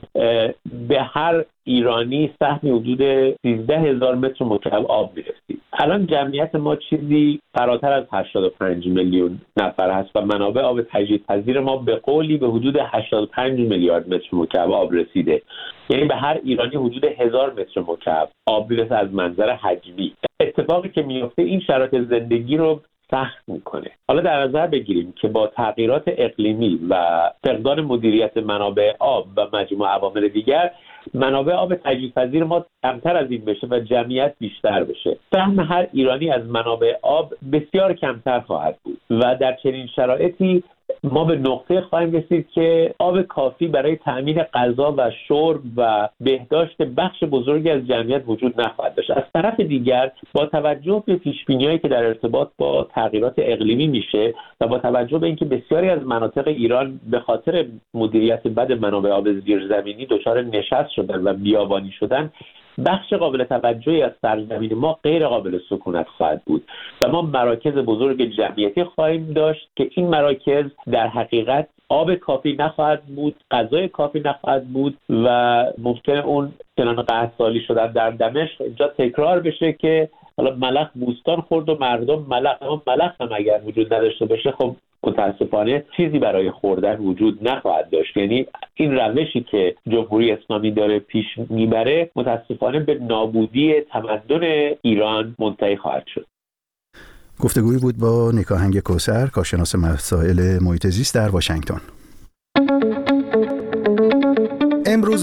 به 0.89 1.03
هر 1.03 1.45
ایرانی 1.65 2.31
سهمی 2.39 2.71
حدود 2.71 2.99
13 3.43 3.79
هزار 3.79 4.15
متر 4.15 4.45
مکعب 4.45 4.87
آب 4.87 5.13
می‌رسید. 5.17 5.63
الان 5.73 6.07
جمعیت 6.07 6.55
ما 6.55 6.77
چیزی 6.77 7.41
فراتر 7.55 7.93
از 7.93 8.05
85 8.13 8.87
میلیون 8.87 9.41
نفر 9.57 9.91
هست 9.91 10.11
و 10.15 10.21
منابع 10.21 10.63
آب 10.63 10.83
تجدیدپذیر 10.83 11.61
ما 11.61 11.77
به 11.77 11.97
قولی 11.97 12.37
به 12.37 12.49
حدود 12.49 12.77
85 12.81 13.61
میلیارد 13.61 14.15
متر 14.15 14.29
مکعب 14.33 14.71
آب 14.71 14.93
رسیده. 14.93 15.43
یعنی 15.91 16.05
به 16.05 16.17
هر 16.17 16.41
ایرانی 16.45 16.77
حدود 16.77 17.05
هزار 17.05 17.53
متر 17.53 17.81
مکعب 17.81 18.29
آب 18.47 18.71
می‌رسه 18.71 18.95
از 18.95 19.15
منظر 19.15 19.51
حجمی. 19.51 20.13
اتفاقی 20.41 20.89
که 20.89 21.03
میفته 21.03 21.43
این 21.43 21.61
شرایط 21.61 21.95
زندگی 21.95 22.57
رو 22.57 22.81
سخت 23.11 23.49
می‌کنه. 23.49 23.91
حالا 24.09 24.21
در 24.21 24.43
نظر 24.43 24.67
بگیریم 24.67 25.15
که 25.21 25.29
با 25.29 25.47
تغییرات 25.47 26.05
اقلیمی 26.07 26.81
و 26.91 27.21
فقدان 27.45 27.81
مدیریت 27.81 28.37
منابع 28.37 28.93
آب 28.99 29.27
و 29.37 29.47
مجموع 29.53 29.89
عوامل 29.89 30.29
دیگر 30.29 30.71
منابع 31.15 31.53
آب 31.53 31.75
تجدیدپذیر 31.75 32.45
ما 32.45 32.67
کمتر 32.83 33.17
از 33.17 33.31
این 33.31 33.45
بشه 33.45 33.67
و 33.71 33.81
جمعیت 33.81 34.35
بیشتر 34.39 34.85
بشه. 34.85 35.17
سهم 35.35 35.61
هر 35.61 35.87
ایرانی 35.93 36.31
از 36.31 36.47
منابع 36.47 36.97
آب 37.03 37.35
بسیار 37.53 37.93
کمتر 37.93 38.41
خواهد 38.41 38.79
بود 38.85 39.01
و 39.11 39.37
در 39.41 39.57
چنین 39.63 39.87
شرایطی 39.87 40.63
ما 41.05 41.25
به 41.25 41.37
نقطه 41.37 41.81
خواهیم 41.81 42.13
رسید 42.13 42.49
که 42.55 42.95
آب 42.99 43.23
کافی 43.23 43.69
برای 43.69 43.97
تأمین 43.97 44.43
غذا 44.43 44.95
و 44.99 45.11
شرب 45.29 45.61
و 45.77 46.09
بهداشت 46.21 46.83
بخش 46.83 47.25
بزرگی 47.25 47.71
از 47.71 47.87
جمعیت 47.87 48.23
وجود 48.27 48.61
نخواهد 48.61 48.95
داشت. 48.95 49.11
از 49.11 49.23
طرف 49.35 49.61
دیگر 49.61 50.13
با 50.33 50.47
توجه 50.47 51.03
به 51.07 51.17
پیشبینیهایی 51.17 51.79
که 51.79 51.89
در 51.89 52.05
ارتباط 52.05 52.49
با 52.59 52.89
تغییرات 52.95 53.35
اقلیمی 53.39 53.87
میشه 53.87 54.35
و 54.61 54.69
با 54.69 54.79
توجه 54.79 55.19
به 55.19 55.27
اینکه 55.27 55.45
بسیاری 55.45 55.89
از 55.89 56.03
مناطق 56.03 56.49
ایران 56.49 57.01
به 57.11 57.21
خاطر 57.21 57.67
مدیریت 57.95 58.43
بد 58.47 58.73
منابع 58.73 59.11
آب 59.11 59.33
زیرزمینی 59.33 60.07
دچار 60.07 60.43
نشست 60.43 60.91
شدن 60.91 61.29
و 61.29 61.33
بیابانی 61.33 61.91
شدن 61.91 62.31
بخش 62.85 63.13
قابل 63.13 63.45
توجهی 63.45 64.03
از 64.03 64.13
سرزمین 64.23 64.75
ما 64.75 64.99
غیر 65.03 65.27
قابل 65.27 65.59
سکونت 65.71 66.09
خواهد 66.09 66.43
بود 66.45 66.65
و 67.03 67.09
ما 67.09 67.23
مراکز 67.23 67.73
بزرگ 67.73 68.37
جمعیتی 68.37 68.85
خواهیم 68.85 69.33
داشت 69.33 69.69
که 69.77 69.91
این 69.95 70.09
مراکز 70.09 70.65
در 70.87 71.07
حقیقت 71.07 71.69
آب 71.89 72.15
کافی 72.15 72.57
نخواهد 72.59 73.03
بود 73.03 73.35
غذای 73.51 73.89
کافی 73.89 74.21
نخواهد 74.21 74.69
بود 74.69 74.99
و 75.11 75.65
ممکن 75.79 76.17
اون 76.17 76.53
چنان 76.77 77.03
قهد 77.03 77.33
سالی 77.39 77.61
شدن 77.61 77.93
در 77.93 78.11
دمشق 78.11 78.63
اینجا 78.63 78.89
تکرار 78.89 79.41
بشه 79.41 79.73
که 79.73 80.09
حالا 80.37 80.55
ملخ 80.55 80.89
بوستان 80.95 81.41
خورد 81.41 81.69
و 81.69 81.77
مردم 81.81 82.27
ملخ 82.29 82.63
اما 82.63 82.83
ملخ 82.87 83.21
هم 83.21 83.29
اگر 83.33 83.61
وجود 83.67 83.95
نداشته 83.95 84.27
باشه 84.27 84.51
خب 84.51 84.77
متاسفانه 85.07 85.85
چیزی 85.97 86.19
برای 86.19 86.51
خوردن 86.51 86.97
وجود 86.97 87.49
نخواهد 87.49 87.91
داشت. 87.91 88.17
یعنی 88.17 88.47
این 88.75 88.95
روشی 88.95 89.41
که 89.51 89.75
جمهوری 89.89 90.33
اسلامی 90.33 90.71
داره 90.71 90.99
پیش 90.99 91.27
می‌بره 91.51 92.11
متاسفانه 92.17 92.81
به 92.81 92.95
نابودی 92.95 93.75
تمدن 93.93 94.41
ایران 94.83 95.37
منتهی 95.39 95.77
خواهد 95.77 96.07
شد. 96.15 96.27
گفتگوی 97.41 97.79
بود 97.79 97.99
با 97.99 98.33
نیک‌آهنگ 98.35 98.79
کوثر 98.81 99.27
کارشناس 99.27 99.75
مسائل 99.75 100.59
محیط 100.63 100.87
زیست 100.87 101.15
در 101.15 101.29
واشنگتن. 101.29 101.81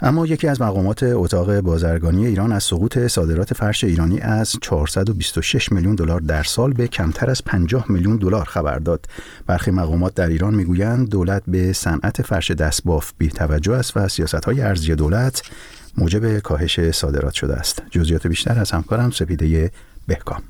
اما 0.00 0.26
یکی 0.26 0.48
از 0.48 0.60
مقامات 0.60 1.02
اتاق 1.02 1.60
بازرگانی 1.60 2.26
ایران 2.26 2.52
از 2.52 2.64
سقوط 2.64 3.06
صادرات 3.06 3.54
فرش 3.54 3.84
ایرانی 3.84 4.20
از 4.20 4.56
426 4.62 5.72
میلیون 5.72 5.94
دلار 5.94 6.20
در 6.20 6.42
سال 6.42 6.72
به 6.72 6.88
کمتر 6.88 7.30
از 7.30 7.44
50 7.44 7.84
میلیون 7.88 8.16
دلار 8.16 8.44
خبر 8.44 8.78
داد. 8.78 9.06
برخی 9.46 9.70
مقامات 9.70 10.14
در 10.14 10.28
ایران 10.28 10.54
می‌گویند 10.54 11.08
دولت 11.08 11.42
به 11.46 11.72
صنعت 11.72 12.22
فرش 12.22 12.50
دستباف 12.50 13.12
بی 13.18 13.28
توجه 13.28 13.74
است 13.74 13.96
و 13.96 14.08
سیاست 14.08 14.48
ارزی 14.48 14.94
دولت 14.94 15.42
موجب 15.96 16.38
کاهش 16.38 16.90
صادرات 16.90 17.32
شده 17.32 17.54
است. 17.54 17.82
جزئیات 17.90 18.26
بیشتر 18.26 18.58
از 18.58 18.70
همکارم 18.70 19.10
سپیده 19.10 19.70
بهکام 20.06 20.42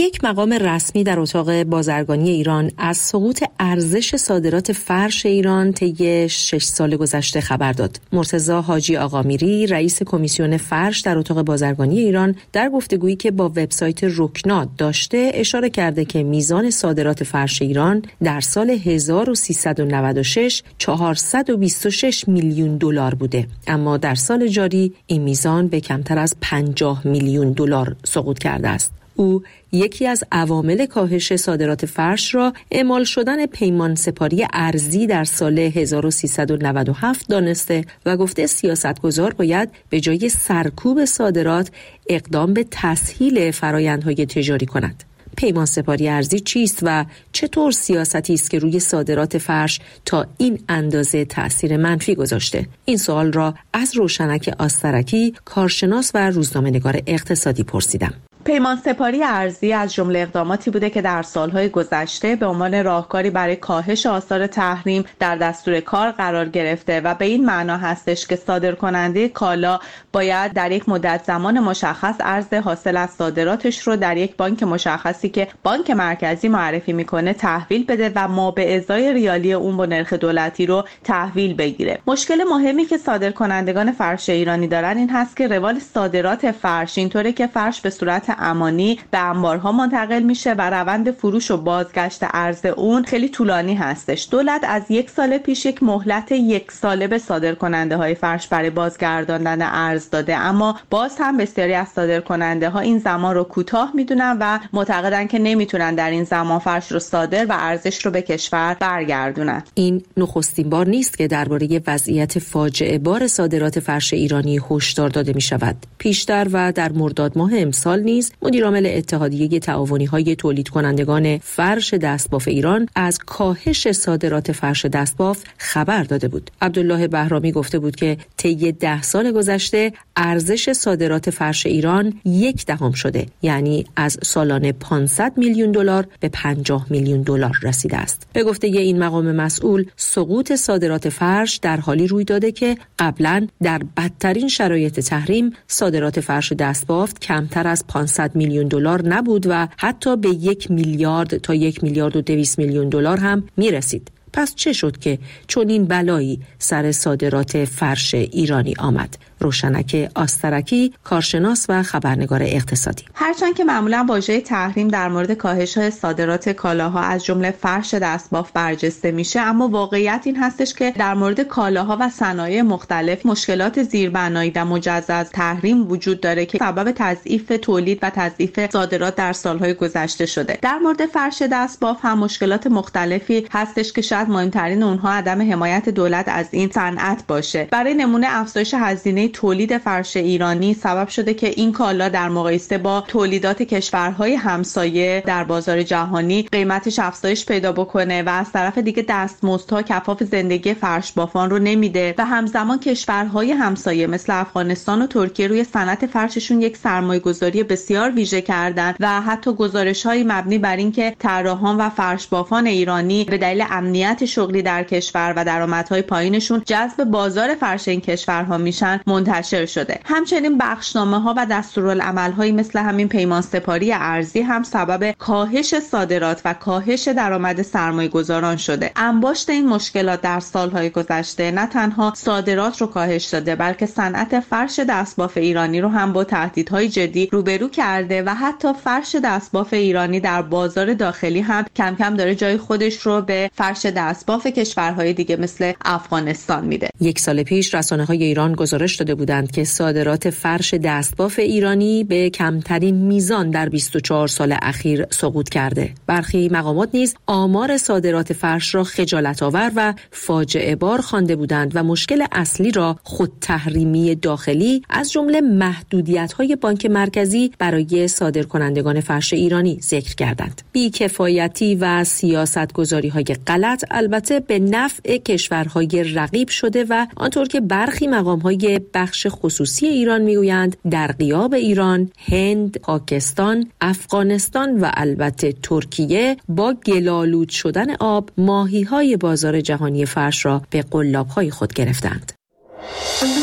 یک 0.00 0.24
مقام 0.24 0.52
رسمی 0.52 1.04
در 1.04 1.20
اتاق 1.20 1.62
بازرگانی 1.62 2.30
ایران 2.30 2.70
از 2.78 2.96
سقوط 2.96 3.44
ارزش 3.60 4.16
صادرات 4.16 4.72
فرش 4.72 5.26
ایران 5.26 5.72
طی 5.72 6.28
شش 6.28 6.64
سال 6.64 6.96
گذشته 6.96 7.40
خبر 7.40 7.72
داد. 7.72 8.00
مرتزا 8.12 8.60
حاجی 8.60 8.96
آقامیری 8.96 9.66
رئیس 9.66 10.02
کمیسیون 10.02 10.56
فرش 10.56 11.00
در 11.00 11.18
اتاق 11.18 11.42
بازرگانی 11.42 11.98
ایران 11.98 12.34
در 12.52 12.68
گفتگویی 12.68 13.16
که 13.16 13.30
با 13.30 13.48
وبسایت 13.48 14.00
رکنات 14.02 14.68
داشته 14.78 15.30
اشاره 15.34 15.70
کرده 15.70 16.04
که 16.04 16.22
میزان 16.22 16.70
صادرات 16.70 17.24
فرش 17.24 17.62
ایران 17.62 18.02
در 18.22 18.40
سال 18.40 18.70
1396 18.70 20.62
426 20.78 22.28
میلیون 22.28 22.76
دلار 22.76 23.14
بوده 23.14 23.46
اما 23.66 23.96
در 23.96 24.14
سال 24.14 24.46
جاری 24.46 24.92
این 25.06 25.22
میزان 25.22 25.68
به 25.68 25.80
کمتر 25.80 26.18
از 26.18 26.34
50 26.40 27.06
میلیون 27.06 27.52
دلار 27.52 27.96
سقوط 28.04 28.38
کرده 28.38 28.68
است. 28.68 28.97
او 29.18 29.42
یکی 29.72 30.06
از 30.06 30.24
عوامل 30.32 30.86
کاهش 30.86 31.36
صادرات 31.36 31.86
فرش 31.86 32.34
را 32.34 32.52
اعمال 32.70 33.04
شدن 33.04 33.46
پیمان 33.46 33.94
سپاری 33.94 34.46
ارزی 34.52 35.06
در 35.06 35.24
سال 35.24 35.58
1397 35.58 37.28
دانسته 37.28 37.84
و 38.06 38.16
گفته 38.16 38.46
سیاستگزار 38.46 39.34
باید 39.34 39.70
به 39.90 40.00
جای 40.00 40.28
سرکوب 40.28 41.04
صادرات 41.04 41.70
اقدام 42.08 42.54
به 42.54 42.66
تسهیل 42.70 43.50
فرایندهای 43.50 44.26
تجاری 44.26 44.66
کند. 44.66 45.04
پیمان 45.36 45.66
سپاری 45.66 46.08
ارزی 46.08 46.40
چیست 46.40 46.78
و 46.82 47.04
چطور 47.32 47.72
سیاستی 47.72 48.34
است 48.34 48.50
که 48.50 48.58
روی 48.58 48.80
صادرات 48.80 49.38
فرش 49.38 49.80
تا 50.04 50.26
این 50.38 50.58
اندازه 50.68 51.24
تاثیر 51.24 51.76
منفی 51.76 52.14
گذاشته 52.14 52.66
این 52.84 52.96
سوال 52.96 53.32
را 53.32 53.54
از 53.72 53.96
روشنک 53.96 54.54
آسترکی 54.58 55.34
کارشناس 55.44 56.10
و 56.14 56.30
روزنامه‌نگار 56.30 57.00
اقتصادی 57.06 57.62
پرسیدم 57.62 58.14
پیمان 58.44 58.76
سپاری 58.76 59.24
ارزی 59.24 59.72
از 59.72 59.94
جمله 59.94 60.18
اقداماتی 60.18 60.70
بوده 60.70 60.90
که 60.90 61.02
در 61.02 61.22
سالهای 61.22 61.68
گذشته 61.68 62.36
به 62.36 62.46
عنوان 62.46 62.84
راهکاری 62.84 63.30
برای 63.30 63.56
کاهش 63.56 64.06
آثار 64.06 64.46
تحریم 64.46 65.04
در 65.18 65.36
دستور 65.36 65.80
کار 65.80 66.10
قرار 66.10 66.48
گرفته 66.48 67.00
و 67.00 67.14
به 67.14 67.24
این 67.24 67.46
معنا 67.46 67.76
هستش 67.76 68.26
که 68.26 68.36
صادر 68.36 68.72
کننده 68.72 69.28
کالا 69.28 69.78
باید 70.12 70.52
در 70.52 70.70
یک 70.70 70.88
مدت 70.88 71.24
زمان 71.24 71.60
مشخص 71.60 72.14
ارز 72.20 72.54
حاصل 72.54 72.96
از 72.96 73.10
صادراتش 73.10 73.78
رو 73.80 73.96
در 73.96 74.16
یک 74.16 74.36
بانک 74.36 74.62
مشخصی 74.62 75.28
که 75.28 75.48
بانک 75.62 75.90
مرکزی 75.90 76.48
معرفی 76.48 76.92
می‌کنه 76.92 77.32
تحویل 77.32 77.84
بده 77.84 78.12
و 78.14 78.28
ما 78.28 78.50
به 78.50 78.76
ازای 78.76 79.12
ریالی 79.12 79.52
اون 79.52 79.76
با 79.76 79.86
نرخ 79.86 80.12
دولتی 80.12 80.66
رو 80.66 80.84
تحویل 81.04 81.54
بگیره. 81.54 81.98
مشکل 82.06 82.44
مهمی 82.50 82.84
که 82.84 82.98
صادر 82.98 83.30
کنندگان 83.30 83.92
فرش 83.92 84.28
ایرانی 84.28 84.66
دارن 84.66 84.96
این 84.96 85.10
هست 85.10 85.36
که 85.36 85.48
روال 85.48 85.78
صادرات 85.78 86.50
فرش 86.50 86.98
اینطوره 86.98 87.32
که 87.32 87.46
فرش 87.46 87.80
به 87.80 87.90
صورت 87.90 88.27
امانی 88.38 88.98
به 89.10 89.18
انبارها 89.18 89.72
منتقل 89.72 90.22
میشه 90.22 90.54
و 90.54 90.70
روند 90.70 91.10
فروش 91.10 91.50
و 91.50 91.56
بازگشت 91.56 92.20
ارز 92.22 92.66
اون 92.66 93.04
خیلی 93.04 93.28
طولانی 93.28 93.74
هستش. 93.74 94.28
دولت 94.30 94.60
از 94.68 94.82
یک 94.88 95.10
سال 95.10 95.38
پیش 95.38 95.66
یک 95.66 95.82
مهلت 95.82 96.32
یک 96.32 96.72
ساله 96.72 97.06
به 97.06 97.18
صادر 97.18 97.54
کننده 97.54 97.96
های 97.96 98.14
فرش 98.14 98.48
برای 98.48 98.70
بازگرداندن 98.70 99.62
ارز 99.62 100.10
داده. 100.10 100.36
اما 100.36 100.76
باز 100.90 101.16
هم 101.18 101.36
بسیاری 101.36 101.74
از 101.74 101.88
صادر 101.88 102.20
کننده 102.20 102.68
ها 102.68 102.80
این 102.80 102.98
زمان 102.98 103.34
رو 103.34 103.44
کوتاه 103.44 103.92
می‌دونن 103.94 104.36
و 104.40 104.58
معتقدن 104.72 105.26
که 105.26 105.38
نمی‌تونن 105.38 105.94
در 105.94 106.10
این 106.10 106.24
زمان 106.24 106.58
فرش 106.58 106.92
رو 106.92 106.98
صادر 106.98 107.46
و 107.46 107.52
ارزش 107.58 108.06
رو 108.06 108.10
به 108.10 108.22
کشور 108.22 108.76
برگردونن. 108.80 109.62
این 109.74 110.02
نخستین 110.16 110.70
بار 110.70 110.86
نیست 110.86 111.18
که 111.18 111.26
درباره 111.26 111.80
وضعیت 111.86 112.38
فاجعه 112.38 112.98
بار 112.98 113.26
صادرات 113.26 113.80
فرش 113.80 114.12
ایرانی 114.12 114.60
هشدار 114.70 115.08
داده 115.08 115.32
می 115.32 115.40
شود 115.40 115.76
پیشتر 115.98 116.46
و 116.52 116.72
در 116.72 116.92
مرداد 116.92 117.38
ماه 117.38 117.50
امسال 117.54 118.00
نیز 118.00 118.17
مدیرعامل 118.42 118.86
اتحادیه 118.86 119.58
تعاونی 119.58 120.04
های 120.04 120.36
تولید 120.36 120.68
کنندگان 120.68 121.38
فرش 121.38 121.94
دستباف 121.94 122.48
ایران 122.48 122.88
از 122.94 123.18
کاهش 123.18 123.92
صادرات 123.92 124.52
فرش 124.52 124.84
دستباف 124.84 125.42
خبر 125.58 126.02
داده 126.02 126.28
بود. 126.28 126.50
عبدالله 126.62 127.08
بهرامی 127.08 127.52
گفته 127.52 127.78
بود 127.78 127.96
که 127.96 128.16
طی 128.36 128.72
ده 128.72 129.02
سال 129.02 129.32
گذشته 129.32 129.92
ارزش 130.16 130.72
صادرات 130.72 131.30
فرش 131.30 131.66
ایران 131.66 132.20
یک 132.24 132.66
دهم 132.66 132.92
شده 132.92 133.26
یعنی 133.42 133.84
از 133.96 134.18
سالانه 134.22 134.72
500 134.72 135.32
میلیون 135.36 135.72
دلار 135.72 136.06
به 136.20 136.28
50 136.28 136.86
میلیون 136.90 137.22
دلار 137.22 137.58
رسیده 137.62 137.96
است. 137.96 138.26
به 138.32 138.44
گفته 138.44 138.66
این 138.66 138.98
مقام 138.98 139.32
مسئول 139.32 139.84
سقوط 139.96 140.52
صادرات 140.54 141.08
فرش 141.08 141.56
در 141.56 141.76
حالی 141.76 142.06
روی 142.06 142.24
داده 142.24 142.52
که 142.52 142.76
قبلا 142.98 143.46
در 143.62 143.82
بدترین 143.96 144.48
شرایط 144.48 145.00
تحریم 145.00 145.52
صادرات 145.66 146.20
فرش 146.20 146.52
دستبافت 146.52 147.20
کمتر 147.20 147.66
از 147.66 147.84
500 147.88 148.07
میلیون 148.34 148.68
دلار 148.68 149.08
نبود 149.08 149.46
و 149.48 149.68
حتی 149.76 150.16
به 150.16 150.28
یک 150.28 150.70
میلیارد 150.70 151.36
تا 151.36 151.54
یک 151.54 151.84
میلیارد 151.84 152.16
و 152.16 152.20
دویست 152.20 152.58
میلیون 152.58 152.88
دلار 152.88 153.18
هم 153.18 153.42
می 153.56 153.70
رسید. 153.70 154.10
پس 154.32 154.54
چه 154.54 154.72
شد 154.72 154.98
که 154.98 155.18
چون 155.46 155.68
این 155.68 155.84
بلایی 155.84 156.40
سر 156.58 156.92
صادرات 156.92 157.64
فرش 157.64 158.14
ایرانی 158.14 158.74
آمد 158.78 159.16
روشنک 159.40 160.10
آسترکی 160.14 160.94
کارشناس 161.04 161.66
و 161.68 161.82
خبرنگار 161.82 162.42
اقتصادی. 162.42 163.04
هرچند 163.14 163.54
که 163.54 163.64
معمولا 163.64 164.06
واژه 164.08 164.40
تحریم 164.40 164.88
در 164.88 165.08
مورد 165.08 165.32
کاهش 165.32 165.78
های 165.78 165.90
صادرات 165.90 166.48
کالاها 166.48 167.00
از 167.00 167.24
جمله 167.24 167.50
فرش 167.50 167.94
دستباف 167.94 168.52
برجسته 168.52 169.10
میشه 169.10 169.40
اما 169.40 169.68
واقعیت 169.68 170.22
این 170.24 170.36
هستش 170.36 170.74
که 170.74 170.90
در 170.90 171.14
مورد 171.14 171.40
کالاها 171.40 171.96
و 172.00 172.08
صنایع 172.08 172.62
مختلف 172.62 173.26
مشکلات 173.26 173.82
زیربنایی 173.82 174.52
و 174.54 174.64
مجزا 174.64 175.24
تحریم 175.24 175.90
وجود 175.90 176.20
داره 176.20 176.46
که 176.46 176.58
سبب 176.58 176.92
تضعیف 176.96 177.52
تولید 177.62 177.98
و 178.02 178.10
تضعیف 178.10 178.70
صادرات 178.72 179.16
در 179.16 179.32
سالهای 179.32 179.74
گذشته 179.74 180.26
شده. 180.26 180.58
در 180.62 180.78
مورد 180.78 181.06
فرش 181.06 181.42
دستباف 181.52 181.98
هم 182.02 182.18
مشکلات 182.18 182.66
مختلفی 182.66 183.46
هستش 183.50 183.92
که 183.92 184.02
شاید 184.02 184.28
مهمترین 184.28 184.82
اونها 184.82 185.12
عدم 185.12 185.52
حمایت 185.52 185.88
دولت 185.88 186.24
از 186.28 186.48
این 186.50 186.70
صنعت 186.70 187.26
باشه. 187.26 187.68
برای 187.70 187.94
نمونه 187.94 188.26
افزایش 188.30 188.74
هزینه 188.74 189.27
تولید 189.28 189.78
فرش 189.78 190.16
ایرانی 190.16 190.74
سبب 190.74 191.08
شده 191.08 191.34
که 191.34 191.48
این 191.56 191.72
کالا 191.72 192.08
در 192.08 192.28
مقایسه 192.28 192.78
با 192.78 193.00
تولیدات 193.00 193.62
کشورهای 193.62 194.34
همسایه 194.34 195.22
در 195.26 195.44
بازار 195.44 195.82
جهانی 195.82 196.42
قیمتش 196.42 196.98
افزایش 196.98 197.46
پیدا 197.46 197.72
بکنه 197.72 198.22
و 198.22 198.28
از 198.28 198.52
طرف 198.52 198.78
دیگه 198.78 199.04
دستمزدها 199.08 199.82
کفاف 199.82 200.22
زندگی 200.22 200.74
فرش 200.74 201.12
بافان 201.12 201.50
رو 201.50 201.58
نمیده 201.58 202.14
و 202.18 202.24
همزمان 202.24 202.80
کشورهای 202.80 203.52
همسایه 203.52 204.06
مثل 204.06 204.32
افغانستان 204.32 205.02
و 205.02 205.06
ترکیه 205.06 205.46
روی 205.46 205.64
صنعت 205.64 206.06
فرششون 206.06 206.62
یک 206.62 206.76
سرمایه 206.76 207.20
گذاری 207.20 207.62
بسیار 207.62 208.10
ویژه 208.10 208.40
کردن 208.40 208.94
و 209.00 209.20
حتی 209.20 209.52
گزارش 209.52 210.06
های 210.06 210.24
مبنی 210.24 210.58
بر 210.58 210.76
اینکه 210.76 211.16
طراحان 211.18 211.76
و 211.76 211.88
فرش 211.88 212.26
بافان 212.26 212.66
ایرانی 212.66 213.24
به 213.24 213.38
دلیل 213.38 213.64
امنیت 213.70 214.24
شغلی 214.24 214.62
در 214.62 214.84
کشور 214.84 215.34
و 215.36 215.44
درآمدهای 215.44 216.02
پایینشون 216.02 216.62
جذب 216.66 217.04
بازار 217.04 217.54
فرش 217.54 217.88
این 217.88 218.00
کشورها 218.00 218.58
میشن 218.58 219.00
منتشر 219.18 219.66
شده. 219.66 220.00
همچنین 220.04 220.58
بخشنامه 220.58 221.20
ها 221.20 221.34
و 221.36 221.46
دستورالعمل 221.50 222.52
مثل 222.52 222.78
همین 222.78 223.08
پیمان 223.08 223.42
سپاری 223.42 223.92
ارزی 223.92 224.40
هم 224.40 224.62
سبب 224.62 225.14
کاهش 225.18 225.78
صادرات 225.78 226.40
و 226.44 226.54
کاهش 226.54 227.08
درآمد 227.08 227.62
سرمایه 227.62 228.08
گذاران 228.08 228.56
شده. 228.56 228.92
انباشت 228.96 229.50
این 229.50 229.68
مشکلات 229.68 230.20
در 230.20 230.40
سالهای 230.40 230.90
گذشته 230.90 231.50
نه 231.50 231.66
تنها 231.66 232.12
صادرات 232.16 232.80
رو 232.80 232.86
کاهش 232.86 233.24
داده 233.24 233.56
بلکه 233.56 233.86
صنعت 233.86 234.40
فرش 234.40 234.80
دستباف 234.88 235.36
ایرانی 235.36 235.80
رو 235.80 235.88
هم 235.88 236.12
با 236.12 236.24
تهدیدهای 236.24 236.88
جدی 236.88 237.28
روبرو 237.32 237.68
کرده 237.68 238.22
و 238.22 238.28
حتی 238.34 238.68
فرش 238.84 239.16
دستباف 239.24 239.72
ایرانی 239.72 240.20
در 240.20 240.42
بازار 240.42 240.94
داخلی 240.94 241.40
هم 241.40 241.64
کم 241.76 241.96
کم 241.96 242.16
داره 242.16 242.34
جای 242.34 242.56
خودش 242.56 242.98
رو 242.98 243.22
به 243.22 243.50
فرش 243.54 243.86
دستباف 243.86 244.46
کشورهای 244.46 245.12
دیگه 245.12 245.36
مثل 245.36 245.72
افغانستان 245.84 246.64
میده. 246.64 246.88
یک 247.00 247.18
سال 247.18 247.42
پیش 247.42 247.74
رسانه 247.74 248.04
های 248.04 248.24
ایران 248.24 248.52
گزارش 248.52 248.96
داده 248.96 249.07
بودند 249.14 249.50
که 249.50 249.64
صادرات 249.64 250.30
فرش 250.30 250.74
دستباف 250.74 251.38
ایرانی 251.38 252.04
به 252.04 252.30
کمترین 252.30 252.94
میزان 252.94 253.50
در 253.50 253.68
24 253.68 254.28
سال 254.28 254.56
اخیر 254.62 255.06
سقوط 255.10 255.48
کرده. 255.48 255.90
برخی 256.06 256.48
مقامات 256.48 256.88
نیز 256.94 257.14
آمار 257.26 257.76
صادرات 257.76 258.32
فرش 258.32 258.74
را 258.74 258.84
خجالت 258.84 259.42
آور 259.42 259.72
و 259.76 259.94
فاجعه 260.10 260.76
بار 260.76 261.00
خوانده 261.00 261.36
بودند 261.36 261.72
و 261.74 261.82
مشکل 261.82 262.24
اصلی 262.32 262.70
را 262.70 262.96
خود 263.02 263.32
تحریمی 263.40 264.14
داخلی 264.14 264.82
از 264.90 265.12
جمله 265.12 265.40
محدودیت 265.40 266.32
های 266.32 266.56
بانک 266.56 266.86
مرکزی 266.86 267.52
برای 267.58 268.08
صادرکنندگان 268.08 269.00
فرش 269.00 269.32
ایرانی 269.32 269.80
ذکر 269.82 270.14
کردند. 270.14 270.62
بیکفایتی 270.72 271.74
و 271.74 272.04
سیاست 272.04 272.72
گذاری 272.72 273.08
های 273.08 273.24
غلط 273.46 273.84
البته 273.90 274.40
به 274.40 274.58
نفع 274.58 275.16
کشورهای 275.16 276.04
رقیب 276.14 276.48
شده 276.48 276.84
و 276.88 277.06
آنطور 277.16 277.46
که 277.46 277.60
برخی 277.60 278.06
مقام 278.06 278.38
های 278.38 278.80
بخش 278.98 279.26
خصوصی 279.30 279.86
ایران 279.86 280.20
می‌گویند 280.20 280.76
در 280.90 281.06
قیاب 281.06 281.54
ایران، 281.54 282.10
هند، 282.18 282.78
پاکستان، 282.78 283.66
افغانستان 283.80 284.80
و 284.80 284.90
البته 284.94 285.54
ترکیه 285.62 286.36
با 286.48 286.74
گلالود 286.86 287.48
شدن 287.48 287.94
آب 287.94 288.30
ماهی 288.38 288.82
های 288.82 289.16
بازار 289.16 289.60
جهانی 289.60 290.06
فرش 290.06 290.46
را 290.46 290.62
به 290.70 290.82
قلاب 290.82 291.28
های 291.28 291.50
خود 291.50 291.72
گرفتند. 291.72 292.32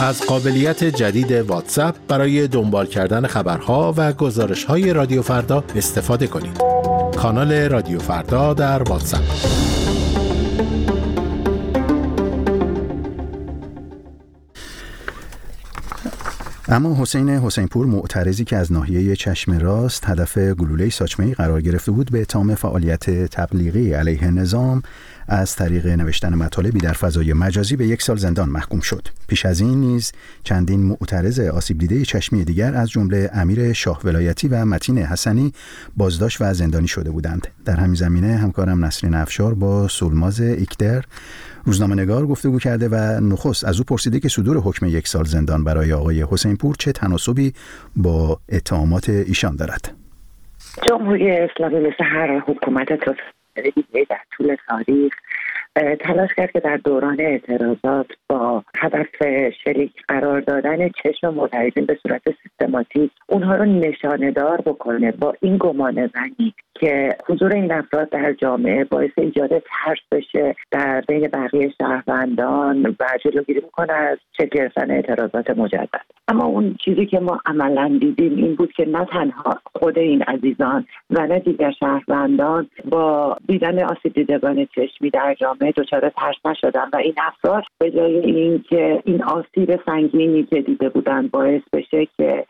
از 0.02 0.22
قابلیت 0.22 0.84
جدید 0.84 1.32
واتساپ 1.32 1.96
برای 2.08 2.48
دنبال 2.48 2.86
کردن 2.86 3.28
خبرها 3.28 3.94
و 3.98 4.14
گزارش 4.14 4.64
های 4.64 4.94
رادیو 4.94 5.22
فردا 5.22 5.64
استفاده 5.76 6.28
کنید. 6.28 6.58
کانال 7.18 7.54
رادیو 7.54 8.00
فردا 8.00 8.54
در 8.54 8.84
واتساپ 8.84 9.65
اما 16.68 17.02
حسین 17.02 17.30
حسینپور 17.30 17.86
معترضی 17.86 18.46
که 18.46 18.58
از 18.58 18.72
ناحیه 18.72 19.16
چشم 19.16 19.60
راست 19.60 20.10
هدف 20.10 20.38
گلوله 20.38 20.90
ساچمه 20.90 21.34
قرار 21.34 21.62
گرفته 21.62 21.92
بود 21.92 22.12
به 22.12 22.22
اتهام 22.22 22.56
فعالیت 22.56 23.10
تبلیغی 23.10 23.94
علیه 23.94 24.32
نظام 24.32 24.82
از 25.28 25.56
طریق 25.56 25.88
نوشتن 25.88 26.34
مطالبی 26.34 26.80
در 26.80 26.94
فضای 26.94 27.34
مجازی 27.34 27.76
به 27.76 27.88
یک 27.88 28.02
سال 28.02 28.18
زندان 28.18 28.50
محکوم 28.50 28.80
شد. 28.80 29.08
پیش 29.28 29.46
از 29.46 29.62
این 29.62 29.82
نیز 29.82 30.12
چندین 30.44 30.84
معترض 30.84 31.40
آسیب 31.40 31.78
دیده 31.78 32.06
چشمی 32.06 32.44
دیگر 32.44 32.74
از 32.76 32.90
جمله 32.90 33.30
امیر 33.34 33.74
شاه 33.74 34.02
ولایتی 34.04 34.48
و 34.48 34.66
متین 34.66 34.98
حسنی 34.98 35.52
بازداشت 35.98 36.42
و 36.42 36.54
زندانی 36.54 36.88
شده 36.88 37.12
بودند. 37.12 37.48
در 37.66 37.76
همین 37.76 37.96
زمینه 37.96 38.36
همکارم 38.36 38.86
نسرین 38.86 39.14
افشار 39.14 39.54
با 39.54 39.88
سلماز 39.88 40.42
ایکدر 40.42 41.04
روزنامه 41.66 41.96
نگار 41.96 42.28
گفتگو 42.28 42.60
کرده 42.60 42.90
و 42.90 43.20
نخست 43.20 43.66
از 43.66 43.78
او 43.78 43.84
پرسیده 43.84 44.20
که 44.20 44.30
صدور 44.30 44.58
حکم 44.58 44.86
یک 44.86 45.08
سال 45.08 45.24
زندان 45.24 45.64
برای 45.64 45.94
آقای 45.94 46.26
حسین 46.32 46.58
پور 46.58 46.76
چه 46.80 46.92
تناسبی 46.92 47.54
با 47.96 48.40
اتهامات 48.50 49.10
ایشان 49.10 49.56
دارد. 49.56 49.94
جمهوری 50.90 51.32
اسلامی 51.32 51.80
مثل 51.80 52.04
هر 52.04 52.40
حکومت 52.40 52.88
در 54.10 54.22
طول 54.38 54.56
تاریخ 54.68 55.14
تلاش 55.76 56.30
کرد 56.38 56.52
که 56.52 56.60
در 56.60 56.78
دوران 56.78 57.18
اعتراضات 57.20 58.08
با 58.30 58.64
هدف 58.78 59.08
شریک 59.64 59.92
قرار 60.08 60.42
دادن 60.42 60.90
چشم 60.90 61.34
معترضین 61.34 61.86
به 61.86 61.98
صورت 62.04 62.22
سیستماتیک 62.44 63.12
اونها 63.28 63.56
رو 63.56 63.66
نشانه 63.66 64.32
دار 64.32 64.62
بکنه 64.62 65.12
با 65.12 65.34
این 65.42 65.58
گمان 65.58 65.94
زنی 66.08 66.54
که 66.74 67.16
حضور 67.28 67.54
این 67.54 67.72
افراد 67.72 68.10
در 68.10 68.34
جامعه 68.34 68.84
باعث 68.84 69.12
ایجاد 69.18 69.50
ترس 69.50 70.00
بشه 70.12 70.56
در 70.72 71.04
بین 71.08 71.28
بقیه 71.28 71.74
شهروندان 71.78 72.96
و 73.00 73.06
جلوگیری 73.24 73.62
می‌کنه 73.62 73.94
از 73.94 74.18
چه 74.38 74.46
گرفتن 74.46 74.92
اعتراضات 74.92 75.50
مجدد. 75.50 76.02
اما 76.28 76.46
اون 76.46 76.76
چیزی 76.86 77.06
که 77.06 77.20
ما 77.20 77.40
عملا 77.46 77.98
دیدیم 78.02 78.36
این 78.36 78.56
بود 78.56 78.72
که 78.72 78.86
نه 78.86 79.06
تنها 79.06 79.60
خود 79.76 80.00
این 80.00 80.22
عزیزان 80.22 80.86
و 81.10 81.28
نه 81.28 81.40
دیگر 81.40 81.72
شهروندان 81.72 82.70
با 82.86 83.38
دیدن 83.48 83.84
آسیب 83.84 84.14
دیدگان 84.14 84.68
چشمی 84.76 85.10
در 85.10 85.36
جامعه 85.40 85.65
دچار 85.72 86.10
ترس 86.10 86.36
نشدن 86.46 86.90
و 86.94 86.98
این 86.98 87.14
افراد 87.18 87.64
به 87.80 87.92
جای 87.92 88.20
اینکه 88.20 89.02
این 89.06 89.24
آسیب 89.24 89.80
سنگینی 89.86 90.44
که 90.44 90.62
دیده 90.62 90.90
بودن 90.90 91.28
باعث 91.28 91.62
بشه 91.74 92.08
که 92.18 92.46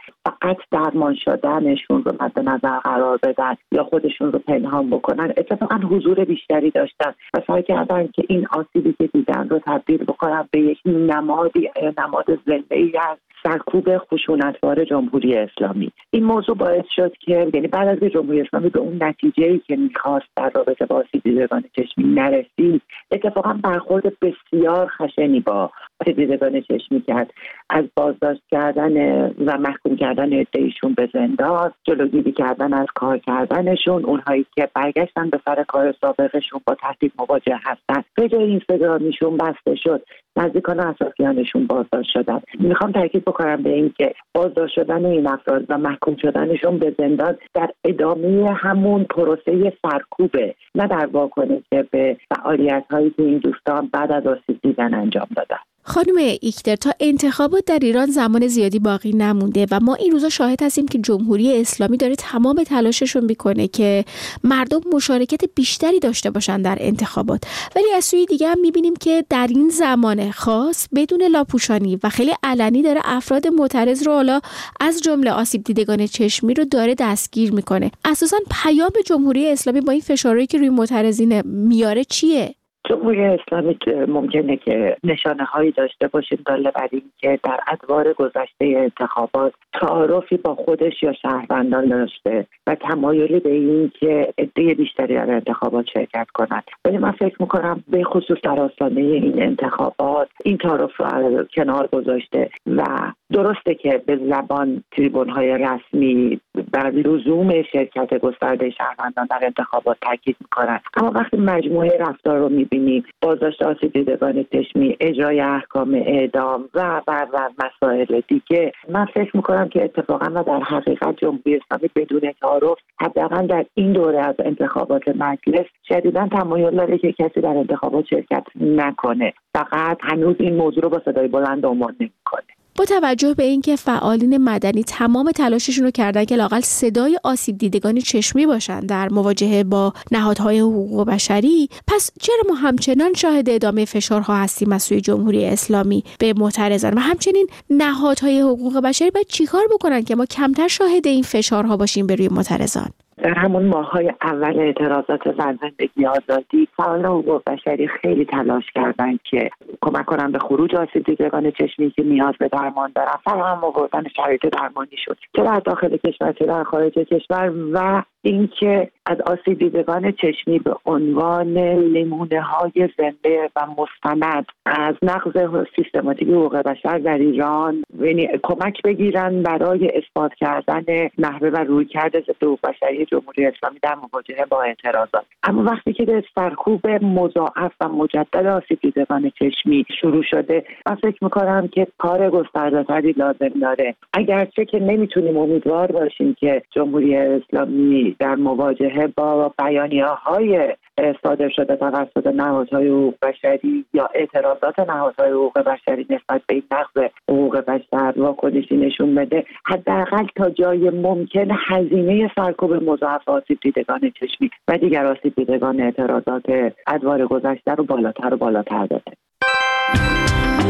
فقط 0.46 0.58
درمان 0.72 1.16
شدنشون 1.16 2.04
رو 2.04 2.12
مد 2.20 2.40
نظر 2.40 2.80
قرار 2.80 3.20
بدن 3.24 3.56
یا 3.72 3.84
خودشون 3.84 4.32
رو 4.32 4.40
پنهان 4.40 4.90
بکنن. 4.90 5.34
اتفاقا 5.38 5.76
حضور 5.76 6.26
بیشتری 6.26 6.72
داشتن 6.72 7.14
و 7.34 7.42
سعی 7.48 7.64
کردن 7.64 8.08
که 8.08 8.24
این 8.30 8.48
آسیبی 8.52 8.96
که 8.98 9.08
دیدن 9.08 9.50
رو 9.50 9.60
تبدیل 9.60 9.98
بکنن 9.98 10.48
به 10.52 10.60
یک 10.60 10.78
نمادی 10.86 11.70
نماد 11.98 12.26
زنده 12.46 12.76
ای 12.76 12.94
از 12.98 13.18
سرکوب 13.44 13.98
خشونتوار 13.98 14.86
جمهوری 14.86 15.36
اسلامی. 15.36 15.92
این 16.12 16.24
موضوع 16.24 16.56
باعث 16.56 16.86
شد 16.96 17.14
که 17.20 17.50
یعنی 17.54 17.68
بعد 17.68 17.88
از 17.88 18.12
جمهوری 18.12 18.42
اسلامی 18.42 18.70
به 18.70 18.80
اون 18.80 19.04
نتیجه 19.04 19.44
ای 19.44 19.60
که 19.60 19.76
می‌خواست 19.76 20.28
در 20.36 20.52
رابطه 20.56 20.86
با 20.86 20.96
آسیب 20.96 21.24
دیدگان 21.24 21.64
چشمی 21.76 22.04
نرسید 22.04 22.82
اتفاقا 23.12 23.54
برخورد 23.64 24.14
بسیار 24.20 24.88
خشنی 24.88 25.40
با 25.40 25.72
دیدگان 26.04 26.62
چشمی 26.62 27.02
کرد 27.02 27.34
از 27.70 27.86
بازداشت 27.96 28.42
کردن 28.52 29.26
و 29.28 29.58
محکوم 29.58 29.96
کردن 29.96 30.40
ادهیشون 30.40 30.94
به 30.94 31.10
زندان 31.14 31.74
جلوگیری 31.84 32.32
کردن 32.32 32.74
از 32.74 32.88
کار 32.96 33.18
کردنشون 33.18 34.06
اونهایی 34.06 34.46
که 34.56 34.70
برگشتن 34.74 35.30
به 35.30 35.40
سر 35.46 35.64
کار 35.64 35.96
سابقشون 36.02 36.62
با 36.68 36.76
تهدید 36.76 37.14
مواجه 37.20 37.60
هستن. 37.64 38.04
به 38.16 38.30
جای 38.30 38.44
اینستاگرامیشون 38.44 39.38
بسته 39.38 39.76
شد. 39.76 40.02
نزدیکان 40.38 40.80
اطرافیانشون 40.80 41.68
بازداشت 41.68 42.10
شدن. 42.12 42.42
می‌خوام 42.60 42.92
تاکید 42.92 43.26
بکنم 43.26 43.64
به 43.64 43.70
اینکه 43.70 44.14
بازداشت 44.34 44.74
شدن 44.74 45.06
این 45.06 45.28
افراد 45.28 45.66
و 45.70 45.78
محکوم 45.78 46.16
شدنشون 46.16 46.78
به 46.78 46.96
زندان 46.98 47.38
در 47.54 47.70
ادامه 47.86 48.54
همون 48.54 49.04
پروسه 49.04 49.74
سرکوبه. 49.82 50.56
نه 50.76 50.88
در 50.88 51.06
واکنش 51.06 51.64
به 51.92 52.18
فعالیت 52.30 52.86
هایی 52.92 53.10
که 53.10 53.24
این 53.24 53.38
دوستان 53.38 53.90
بعد 53.94 54.12
از 54.12 54.28
آسیب 54.28 54.60
دیدن 54.62 54.94
انجام 54.94 55.28
دادن. 55.36 55.58
خانم 55.88 56.38
ایکتر 56.42 56.76
تا 56.76 56.92
انتخابات 57.00 57.66
در 57.66 57.80
ایران 57.82 58.06
زمان 58.06 58.48
زیادی 58.48 58.80
باقی 58.80 59.14
نمونده 59.14 59.68
و 59.72 59.80
ما 59.80 59.96
این 59.96 60.12
روزا 60.12 60.30
شاهد 60.30 60.64
هستیم 60.64 60.88
که 60.88 60.98
جمهوری 60.98 61.62
اسلامی 61.62 61.98
داره 61.98 62.16
تمام 62.16 62.64
تلاششون 62.64 63.26
می‌کنه 63.26 63.68
که 63.68 64.06
مردم 64.44 64.82
مشارکت 64.94 65.42
بیشتری 65.56 66.00
داشته 66.00 66.32
باشن 66.32 66.62
در 66.62 66.78
انتخابات. 66.80 67.44
ولی 67.76 67.92
از 67.96 68.06
سوی 68.06 68.26
دیگه 68.26 68.48
هم 68.48 68.60
می‌بینیم 68.60 68.96
که 68.96 69.26
در 69.30 69.48
این 69.50 69.70
زمان 69.70 70.32
خاص 70.32 70.88
بدون 70.96 71.24
لاپوشانی 71.24 72.00
و 72.04 72.10
خیلی 72.10 72.34
علنی 72.44 72.82
داره 72.82 73.02
افراد 73.04 73.48
معترض 73.48 74.04
رو 74.04 74.14
حالا 74.14 74.42
از 74.80 75.02
جمله 75.02 75.32
آسیب 75.32 75.64
دیدگان 75.64 76.08
چشمی 76.08 76.54
رو 76.54 76.66
داره 76.66 76.96
دستگیر 76.96 77.52
می‌کنه. 77.52 77.92
اساسا 78.06 78.38
پیام 78.52 78.92
جمهوری 79.06 79.48
اسلامی 79.48 79.82
با 79.82 79.92
این 79.92 80.02
فشارهایی 80.02 80.48
که 80.48 80.58
روی 80.58 80.70
معترضین 80.70 81.42
میاره 81.42 82.04
چیه؟ 82.04 82.56
جمهوری 82.90 83.24
اسلامی 83.24 83.78
ممکنه 84.08 84.58
که 84.58 84.98
نشانه 85.04 85.44
هایی 85.44 85.72
داشته 85.72 86.08
باشیم 86.08 86.40
داله 86.46 86.72
بر 86.72 86.90
که 87.18 87.40
در 87.44 87.60
ادوار 87.68 88.14
گذشته 88.14 88.66
انتخابات 88.66 89.54
تعارفی 89.74 90.38
با 90.38 90.56
خودش 90.56 91.04
یا 91.04 91.14
شهروندان 91.14 91.88
داشته 91.90 92.48
و 92.68 92.76
تمایلی 92.76 93.40
به 93.40 93.50
این 93.50 93.92
که 94.00 94.34
عده 94.38 94.74
بیشتری 94.74 95.14
در 95.14 95.32
انتخابات 95.32 95.86
شرکت 95.94 96.28
کنند 96.34 96.64
ولی 96.86 96.98
من 96.98 97.12
فکر 97.12 97.36
می‌کنم 97.40 97.84
به 97.88 98.04
خصوص 98.04 98.38
در 98.44 98.60
آستانه 98.60 99.02
این 99.02 99.44
انتخابات 99.44 100.30
این 100.44 100.58
تعارف 100.58 100.92
رو 100.98 101.44
کنار 101.56 101.88
گذاشته 101.88 102.50
و 102.68 102.84
درسته 103.32 103.76
که 103.76 104.02
به 104.06 104.18
زبان 104.18 104.84
تریبون 104.92 105.30
های 105.30 105.58
رسمی 105.58 106.40
بر 106.62 106.92
لزوم 106.92 107.62
شرکت 107.62 108.20
گسترده 108.20 108.70
شهروندان 108.70 109.28
در 109.30 109.40
انتخابات 109.42 109.98
تاکید 110.02 110.36
می‌کنند 110.42 110.82
اما 110.98 111.12
وقتی 111.12 111.38
مجموعه 111.38 111.98
رفتار 112.00 112.38
رو 112.38 112.50
می‌بینیم 112.50 113.04
بازداشت 113.22 113.62
آسیب 113.62 113.94
دیدگان 113.94 114.46
چشمی 114.54 114.98
اجرای 115.00 115.42
احکام 115.42 115.94
اعدام 115.94 116.70
و 116.74 117.02
و 117.08 117.28
و 117.34 117.50
مسائل 117.66 118.22
دیگه 118.28 118.72
من 118.90 119.06
فکر 119.06 119.38
می‌کنم 119.38 119.70
که 119.70 119.84
اتفاقا 119.84 120.32
و 120.36 120.44
در 120.44 120.60
حقیقت 120.60 121.18
جمهوری 121.18 121.56
اسلامی 121.56 121.90
بدون 121.96 122.32
تعارف 122.42 122.78
حداقل 123.00 123.48
در 123.48 123.66
این 123.74 123.94
دوره 123.94 124.20
از 124.20 124.36
انتخابات 124.40 125.08
مجلس 125.08 125.66
شدیدا 125.88 126.28
تمایل 126.28 126.72
داره 126.72 126.98
که 126.98 127.12
کسی 127.12 127.42
در 127.42 127.58
انتخابات 127.58 128.06
شرکت 128.06 128.44
نکنه. 128.62 129.34
فقط 129.54 129.98
هنوز 130.02 130.36
این 130.40 130.56
موضوع 130.56 130.84
رو 130.84 130.90
با 130.90 131.02
صدای 131.06 131.28
بلند 131.28 131.66
عنوان 131.66 131.96
نمی‌کنه. 132.00 132.44
با 132.76 132.86
توجه 132.86 133.34
به 133.34 133.44
اینکه 133.44 133.76
فعالین 133.76 134.38
مدنی 134.38 134.84
تمام 134.84 135.32
تلاششون 135.32 135.86
رو 135.86 135.92
کردن 135.92 136.26
که 136.26 136.36
لاقل 136.36 136.62
صدای 136.62 137.20
آسیب 137.24 137.58
دیدگان 137.58 138.00
چشمی 138.00 138.46
باشن 138.46 138.80
در 138.80 139.10
مواجهه 139.10 139.64
با 139.64 139.94
نهادهای 140.12 140.60
حقوق 140.60 141.08
بشری 141.08 141.70
پس 141.88 142.12
چرا 142.22 142.44
ما 142.50 142.56
همچنان 142.56 143.14
شاهد 143.14 143.50
ادامه 143.50 143.86
فشارها 143.86 144.36
هستیم 144.36 144.72
از 144.72 144.84
سوی 144.84 145.02
جمهوری 145.02 145.46
اسلامی؟ 145.46 146.04
به 146.20 146.34
معترضان 146.34 146.94
و 146.94 147.00
همچنین 147.00 147.48
نهادهای 147.70 148.40
حقوق 148.40 148.78
بشری 148.78 149.12
باید 149.12 149.28
چیکار 149.28 149.64
بکنن 149.72 150.04
که 150.04 150.16
ما 150.16 150.26
کمتر 150.26 150.68
شاهد 150.68 151.08
این 151.08 151.24
فشارها 151.24 151.78
باشیم 151.78 152.08
به 152.08 152.16
روی 152.16 152.28
معترضان؟ 152.28 152.90
در 153.18 153.34
همون 153.34 153.66
ماهای 153.66 154.14
اول 154.22 154.60
اعتراضات 154.60 155.38
زن 155.38 155.60
زندگی 155.62 156.06
آزادی 156.06 156.68
فعال 156.78 157.06
حقوق 157.06 157.42
بشری 157.48 157.88
خیلی 157.88 158.26
تلاش 158.26 158.64
کردند 158.76 159.20
که 159.24 159.50
کمک 159.82 160.06
کنن 160.06 160.32
به 160.32 160.40
خروج 160.40 160.76
آسیب 160.76 161.04
دیدگان 161.04 161.52
چشمی 161.52 161.92
که 161.92 162.04
نیاز 162.04 162.34
به 162.40 162.48
درمان 162.48 162.92
دارن 162.96 163.16
فراهم 163.24 163.64
آوردن 163.64 164.04
شرایط 164.16 164.46
درمانی 164.46 164.98
شد. 165.06 165.18
چه 165.36 165.44
در 165.44 165.60
داخل 165.60 165.98
کشور 165.98 166.32
چه 166.32 166.46
در 166.46 166.64
خارج 166.64 166.94
کشور 166.94 167.54
و 167.74 168.04
اینکه 168.22 168.92
از 169.06 169.18
آسیب 169.22 169.60
دیدگان 169.60 170.12
چشمی 170.12 170.60
به 170.60 170.76
عنوان 170.86 171.54
نمونه 171.94 172.42
های 172.42 172.90
زنده 172.98 173.50
و 173.56 173.68
مستند. 173.78 174.46
از 174.66 174.96
نقض 175.02 175.66
سیستماتیک 175.76 176.28
حقوق 176.28 176.56
بشر 176.58 176.98
در 176.98 177.18
ایران 177.18 177.84
یعنی 178.00 178.28
کمک 178.44 178.82
بگیرن 178.82 179.44
برای 179.44 179.92
اثبات 179.96 180.34
کردن 180.34 180.84
نحوه 181.18 181.50
و 181.50 181.58
رویکرد 181.58 182.20
ضد 182.20 182.44
حقوق 182.44 182.60
بشری 182.64 183.06
جمهوری 183.06 183.46
اسلامی 183.46 183.80
در 183.82 183.96
مواجهه 183.96 184.46
با 184.46 184.62
اعتراضات. 184.62 185.26
اما 185.44 185.64
وقتی 185.64 185.94
که 185.94 186.06
به 186.06 186.24
سرکوب 186.36 186.88
مضاعف 186.88 187.72
و 187.82 187.90
مجدد 187.90 188.46
آسیب 188.46 188.80
دیدگان 188.82 189.32
چشمی 189.40 189.86
شروع 190.02 190.24
شده 190.24 190.64
من 190.88 190.96
فکر 190.96 191.24
می‌کنم 191.24 191.68
که 191.68 191.88
کار 191.98 192.30
گستردهتری 192.30 193.12
لازم 193.12 193.60
داره. 193.62 193.96
اگرچه 194.14 194.66
که 194.66 194.80
نمی‌تونیم 194.80 195.38
امیدوار 195.38 195.92
باشیم 195.92 196.36
که 196.40 196.62
جمهوری 196.72 197.16
اسلامی 197.16 198.16
در 198.20 198.36
مواجهه 198.36 198.95
با 199.16 199.54
بیانیه 199.60 200.06
های 200.06 200.76
صادر 201.24 201.50
شده 201.50 201.76
توسط 201.76 202.28
نهادهای 202.28 202.88
حقوق 202.88 203.14
بشری 203.22 203.86
یا 203.94 204.10
اعتراضات 204.16 204.80
نهادهای 204.80 205.32
حقوق 205.32 205.60
بشری 205.60 206.06
نسبت 206.10 206.42
به 206.48 206.54
این 206.54 206.64
نقض 206.72 207.12
حقوق 207.30 207.58
بشر 207.58 208.14
واکنشی 208.18 208.78
نشون 208.78 209.16
بده. 209.16 209.46
حداقل 209.66 210.26
تا 210.36 210.50
جای 210.50 210.90
ممکن 210.90 211.48
هزینه 211.68 212.32
سرکوب 212.36 212.74
مضاعف 212.74 213.30
آسیب 213.30 213.60
دیدگان 213.62 214.00
چشمی 214.20 214.50
و 214.68 214.78
دیگر 214.78 215.06
آسیب 215.06 215.36
دیدگان 215.36 215.82
اعتراضات 215.82 216.46
ادوار 216.88 217.28
گذشته 217.28 217.72
رو 217.72 217.84
بالاتر 217.84 218.34
و 218.34 218.38
بالاتر 218.38 218.86
داده 218.86 219.12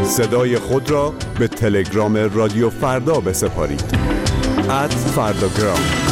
صدای 0.02 0.56
خود 0.56 0.90
را 0.90 1.12
به 1.40 1.48
تلگرام 1.48 2.16
رادیو 2.16 2.70
فردا 2.70 3.20
بسپارید. 3.20 3.84
اد 4.70 4.90
فرداگرام 4.90 6.06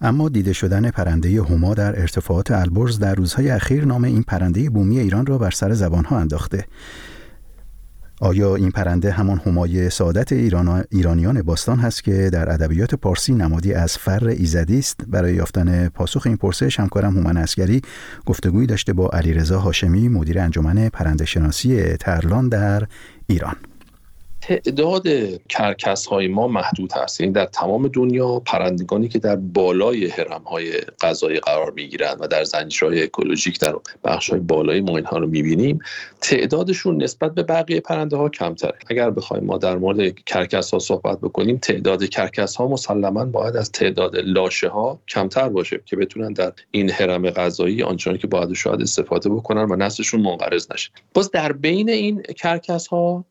اما 0.00 0.28
دیده 0.28 0.52
شدن 0.52 0.90
پرنده 0.90 1.42
هما 1.42 1.74
در 1.74 2.00
ارتفاعات 2.00 2.50
البرز 2.50 2.98
در 2.98 3.14
روزهای 3.14 3.50
اخیر 3.50 3.84
نام 3.84 4.04
این 4.04 4.22
پرنده 4.22 4.70
بومی 4.70 4.98
ایران 4.98 5.26
را 5.26 5.38
بر 5.38 5.50
سر 5.50 5.72
زبانها 5.72 6.18
انداخته. 6.18 6.64
آیا 8.20 8.56
این 8.56 8.70
پرنده 8.70 9.12
همان 9.12 9.40
همای 9.46 9.90
سعادت 9.90 10.32
ایران 10.32 10.84
ایرانیان 10.90 11.42
باستان 11.42 11.78
هست 11.78 12.04
که 12.04 12.30
در 12.32 12.52
ادبیات 12.52 12.94
پارسی 12.94 13.34
نمادی 13.34 13.74
از 13.74 13.98
فر 13.98 14.26
ایزدی 14.26 14.78
است؟ 14.78 15.00
برای 15.06 15.34
یافتن 15.34 15.88
پاسخ 15.88 16.26
این 16.26 16.36
پرسش 16.36 16.80
همکارم 16.80 17.16
هومن 17.16 17.36
اسکری 17.36 17.82
گفتگویی 18.26 18.66
داشته 18.66 18.92
با 18.92 19.08
علیرضا 19.08 19.60
هاشمی 19.60 20.08
مدیر 20.08 20.38
انجمن 20.38 20.88
پرنده 20.88 21.24
شناسی 21.24 21.96
ترلان 21.96 22.48
در 22.48 22.86
ایران. 23.26 23.56
تعداد 24.46 25.08
کرکس 25.48 26.06
های 26.06 26.28
ما 26.28 26.48
محدود 26.48 26.92
هست. 26.92 27.20
یعنی 27.20 27.32
در 27.32 27.46
تمام 27.46 27.88
دنیا 27.88 28.38
پرندگانی 28.38 29.08
که 29.08 29.18
در 29.18 29.36
بالای 29.36 30.06
هرم 30.06 30.42
های 30.42 30.72
غذایی 31.00 31.40
قرار 31.40 31.70
می 31.70 31.88
گیرند 31.88 32.16
و 32.20 32.26
در 32.26 32.44
زنجیره‌های 32.44 33.02
اکولوژیک 33.02 33.60
در 33.60 33.74
بخش 34.04 34.30
های 34.30 34.40
بالای 34.40 34.80
ما 34.80 34.96
اینها 34.96 35.18
رو 35.18 35.26
می 35.26 35.42
بینیم 35.42 35.78
تعدادشون 36.20 37.02
نسبت 37.02 37.34
به 37.34 37.42
بقیه 37.42 37.80
پرنده 37.80 38.16
ها 38.16 38.28
کمتره. 38.28 38.74
اگر 38.90 39.10
بخوایم 39.10 39.44
ما 39.44 39.58
در 39.58 39.76
مورد 39.76 40.24
کرکس 40.24 40.70
ها 40.70 40.78
صحبت 40.78 41.20
بکنیم 41.20 41.58
تعداد 41.58 42.08
کرکس 42.08 42.56
ها 42.56 42.68
مسلما 42.68 43.24
باید 43.24 43.56
از 43.56 43.72
تعداد 43.72 44.16
لاشه 44.16 44.68
ها 44.68 44.98
کمتر 45.08 45.48
باشه 45.48 45.80
که 45.86 45.96
بتونن 45.96 46.32
در 46.32 46.52
این 46.70 46.90
هرم 46.90 47.30
غذایی 47.30 47.82
آنچنانی 47.82 48.18
که 48.18 48.26
باید 48.26 48.52
شاید 48.52 48.82
استفاده 48.82 49.28
بکنن 49.28 49.70
و 49.70 49.76
نسلشون 49.76 50.20
منقرض 50.20 50.72
نشه. 50.72 50.90
باز 51.14 51.30
در 51.30 51.52
بین 51.52 51.90
این 51.90 52.22
کرکس 52.22 52.86
ها 52.86 53.24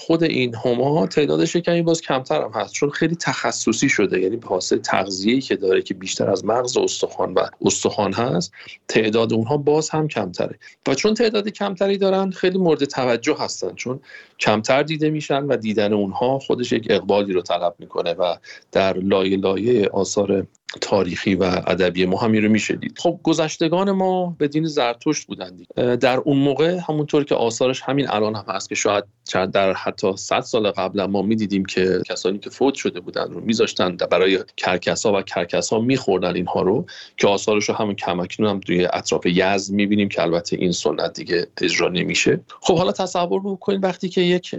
خود 0.00 0.22
این 0.22 0.54
هما 0.54 1.06
تعدادش 1.06 1.56
کمی 1.56 1.82
باز 1.82 2.02
کمتر 2.02 2.42
هم 2.42 2.50
هست 2.54 2.72
چون 2.72 2.90
خیلی 2.90 3.16
تخصصی 3.16 3.88
شده 3.88 4.20
یعنی 4.20 4.36
به 4.36 4.48
حاصل 4.48 4.78
تغذیه‌ای 4.78 5.40
که 5.40 5.56
داره 5.56 5.82
که 5.82 5.94
بیشتر 5.94 6.30
از 6.30 6.44
مغز 6.44 6.76
استخوان 6.76 7.34
و 7.34 7.46
استخوان 7.60 8.12
هست 8.12 8.52
تعداد 8.88 9.32
اونها 9.32 9.56
باز 9.56 9.90
هم 9.90 10.08
کمتره. 10.08 10.58
و 10.88 10.94
چون 10.94 11.14
تعداد 11.14 11.48
کمتری 11.48 11.98
دارن 11.98 12.30
خیلی 12.30 12.58
مورد 12.58 12.84
توجه 12.84 13.36
هستن 13.38 13.74
چون 13.74 14.00
کمتر 14.38 14.82
دیده 14.82 15.10
میشن 15.10 15.44
و 15.44 15.56
دیدن 15.56 15.92
اونها 15.92 16.38
خودش 16.38 16.72
یک 16.72 16.86
اقبالی 16.90 17.32
رو 17.32 17.42
طلب 17.42 17.74
می‌کنه 17.78 18.12
و 18.12 18.36
در 18.72 18.98
لایه 18.98 19.36
لایه 19.36 19.88
آثار 19.88 20.46
تاریخی 20.80 21.34
و 21.34 21.42
ادبی 21.42 22.06
ما 22.06 22.18
همین 22.18 22.44
رو 22.44 22.50
میشه 22.50 22.76
دید. 22.76 22.98
خب 22.98 23.20
گذشتگان 23.22 23.90
ما 23.90 24.36
به 24.38 24.48
دین 24.48 24.66
زرتشت 24.66 25.26
بودند 25.26 25.66
در 25.76 26.16
اون 26.16 26.36
موقع 26.36 26.78
همونطور 26.88 27.24
که 27.24 27.34
آثارش 27.34 27.82
همین 27.82 28.10
الان 28.10 28.34
هم 28.34 28.44
هست 28.48 28.68
که 28.68 28.74
شاید 28.74 29.04
در 29.52 29.72
حتی 29.72 30.16
100 30.16 30.40
سال 30.40 30.70
قبل 30.70 31.04
ما 31.04 31.22
می‌دیدیم 31.22 31.64
که 31.64 32.02
کسانی 32.06 32.38
که 32.38 32.50
فوت 32.50 32.74
شده 32.74 33.00
بودن 33.00 33.30
رو 33.30 33.40
میذاشتن 33.40 33.96
برای 33.96 34.38
کرکسا 34.56 35.18
و 35.18 35.22
کرکسا 35.22 35.78
میخوردن 35.78 36.34
اینها 36.34 36.62
رو 36.62 36.86
که 37.16 37.28
آثارش 37.28 37.68
رو 37.68 37.74
همون 37.74 37.94
کماکان 37.94 38.50
هم 38.50 38.60
توی 38.60 38.88
اطراف 38.92 39.26
یزد 39.26 39.72
می‌بینیم 39.72 40.08
که 40.08 40.22
البته 40.22 40.56
این 40.56 40.72
سنت 40.72 41.12
دیگه 41.12 41.46
اجرا 41.60 41.88
نمیشه. 41.88 42.40
خب 42.60 42.76
حالا 42.76 42.92
تصور 42.92 43.40
بکنید 43.44 43.84
وقتی 43.84 44.08
که 44.08 44.20
یک 44.20 44.54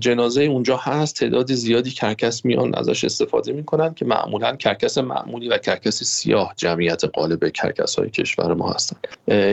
جنازه 0.00 0.42
اونجا 0.42 0.76
هست 0.76 1.16
تعداد 1.16 1.52
زیادی 1.52 1.90
کرکس 1.90 2.44
میان 2.44 2.74
ازش 2.74 3.04
استفاده 3.04 3.52
می‌کنن 3.52 3.94
که 3.94 4.04
معمولا 4.04 4.56
کرکس 4.56 4.98
معمولی 4.98 5.43
و 5.48 5.58
کرکس 5.58 6.02
سیاه 6.04 6.54
جمعیت 6.56 7.04
غالب 7.04 7.48
کرکس 7.48 7.98
های 7.98 8.10
کشور 8.10 8.54
ما 8.54 8.72
هستن. 8.72 8.96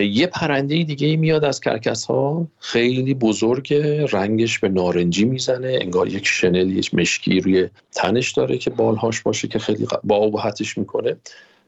یه 0.01 0.27
پرنده 0.27 0.83
دیگه 0.83 1.15
میاد 1.17 1.43
از 1.43 1.59
کرکس 1.59 2.05
ها 2.05 2.47
خیلی 2.59 3.13
بزرگ 3.13 3.73
رنگش 4.11 4.59
به 4.59 4.69
نارنجی 4.69 5.25
می‌زنه. 5.25 5.77
انگار 5.81 6.07
یک 6.07 6.27
شنل 6.27 6.69
یک 6.69 6.93
مشکی 6.93 7.39
روی 7.39 7.69
تنش 7.91 8.31
داره 8.31 8.57
که 8.57 8.69
بالهاش 8.69 9.21
باشه 9.21 9.47
که 9.47 9.59
خیلی 9.59 9.87
با 10.03 10.15
می‌کنه. 10.77 11.15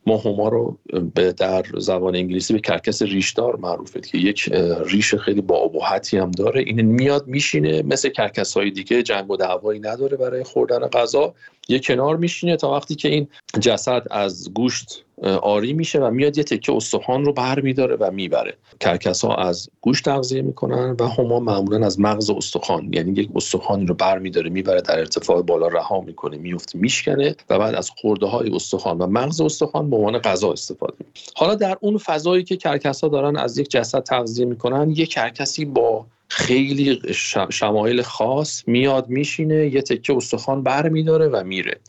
ما 0.06 0.18
هما 0.18 0.48
رو 0.50 0.78
به 1.16 1.32
در 1.32 1.66
زبان 1.78 2.16
انگلیسی 2.16 2.54
به 2.54 2.60
کرکس 2.60 3.02
ریشدار 3.02 3.56
معروفه 3.56 4.02
که 4.02 4.18
یک 4.18 4.50
ریش 4.86 5.16
خیلی 5.16 5.42
با 5.42 5.58
ابهتی 5.58 6.18
هم 6.18 6.32
داره. 6.32 6.62
این 6.62 6.82
میاد 6.82 7.28
میشینه 7.28 7.82
مثل 7.82 8.10
کرکس 8.10 8.58
های 8.58 8.72
دیگه 8.72 9.04
جنگ 9.04 9.32
و 9.32 9.38
دعوایی 9.38 9.80
نداره 9.80 10.18
برای 10.18 10.44
خوردن 10.44 10.80
غذا. 10.80 11.34
یه 11.70 11.80
کنار 11.80 12.18
میشینه 12.18 12.58
تا 12.58 12.72
وقتی 12.72 12.96
که 12.96 13.10
این 13.10 13.28
جسد 13.60 14.08
از 14.12 14.54
گوشت 14.54 15.06
آری 15.24 15.74
میشه 15.74 16.00
و 16.00 16.10
میاد 16.10 16.38
یه 16.38 16.44
تکه 16.44 16.74
استخوان 16.74 17.26
رو 17.26 17.34
بر 17.34 17.60
میداره 17.60 17.96
و 17.96 18.12
می‌بره. 18.12 18.54
کرکس 18.80 19.26
ها 19.26 19.36
از 19.36 19.70
گوشت 19.82 20.06
تغذیه 20.06 20.42
می‌کنن 20.42 20.96
و 21.00 21.08
هما 21.08 21.40
معمولا 21.40 21.86
از 21.86 22.00
مغز 22.00 22.30
استخوان 22.30 22.90
یعنی 22.94 23.12
یک 23.12 23.30
استخوانی 23.36 23.86
رو 23.86 23.94
بر 23.94 24.20
میداره 24.20 24.50
می‌بره 24.50 24.82
در 24.82 25.00
ارتفاع 25.00 25.42
بالا 25.42 25.68
رها 25.68 26.02
می‌کنه 26.02 26.38
میفته 26.38 26.80
میشکنه 26.80 27.36
و 27.50 27.60
بعد 27.60 27.76
از 27.76 27.90
خورده 27.90 28.26
های 28.26 28.50
استخوان 28.50 28.98
و 28.98 29.08
مغز 29.08 29.42
استخوان 29.42 29.90
به 29.90 29.96
عنوان 29.96 30.18
غذا 30.18 30.52
استفاده 30.52 30.94
می‌کنه. 31.00 31.24
حالا 31.36 31.56
در 31.56 31.78
اون 31.82 31.98
فضایی 31.98 32.44
که 32.44 32.58
کرکس 32.58 33.04
ها 33.04 33.10
دارن 33.10 33.38
از 33.38 33.58
یک 33.58 33.70
جسد 33.70 34.04
تغذیه 34.04 34.46
می‌کنن 34.46 34.90
یک 34.90 35.10
کرکسی 35.10 35.66
با 35.66 36.06
خیلی 36.28 37.02
شمایل 37.50 38.02
خاص 38.02 38.64
میاد 38.68 39.10
میشینه 39.10 39.68
یه 39.68 39.82
تکه 39.82 40.16
استخوان 40.16 40.64
بر 40.64 40.90
میداره 40.90 41.28
و 41.28 41.44
میره. 41.44 41.80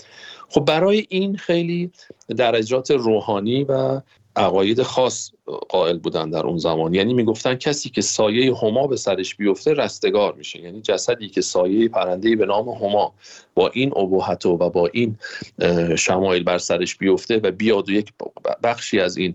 خب 0.54 0.64
برای 0.64 1.06
این 1.08 1.36
خیلی 1.36 1.90
درجات 2.36 2.90
روحانی 2.90 3.64
و 3.64 4.00
عقاید 4.36 4.82
خاص 4.82 5.30
قائل 5.68 5.98
بودن 5.98 6.30
در 6.30 6.46
اون 6.46 6.58
زمان. 6.58 6.94
یعنی 6.94 7.14
می‌گفتن 7.14 7.54
کسی 7.54 7.90
که 7.90 8.00
سایه 8.00 8.54
هما 8.56 8.86
به 8.86 8.96
سرش 8.96 9.34
بیفته 9.34 9.72
رستگار 9.72 10.34
میشه. 10.34 10.60
یعنی 10.60 10.80
جسدی 10.80 11.28
که 11.28 11.40
سایه 11.40 11.88
پرنده 11.88 12.36
به 12.36 12.46
نام 12.46 12.68
هما 12.68 13.14
با 13.54 13.68
این 13.68 13.98
ابهت 13.98 14.46
و 14.46 14.56
با 14.56 14.90
این 14.92 15.18
شمایل 15.96 16.44
بر 16.44 16.58
سرش 16.58 16.96
بیفته 16.96 17.38
و 17.38 17.50
بیاد 17.50 17.88
و 17.88 17.92
یک 17.92 18.12
بخشی 18.62 19.00
از 19.00 19.16
این 19.16 19.34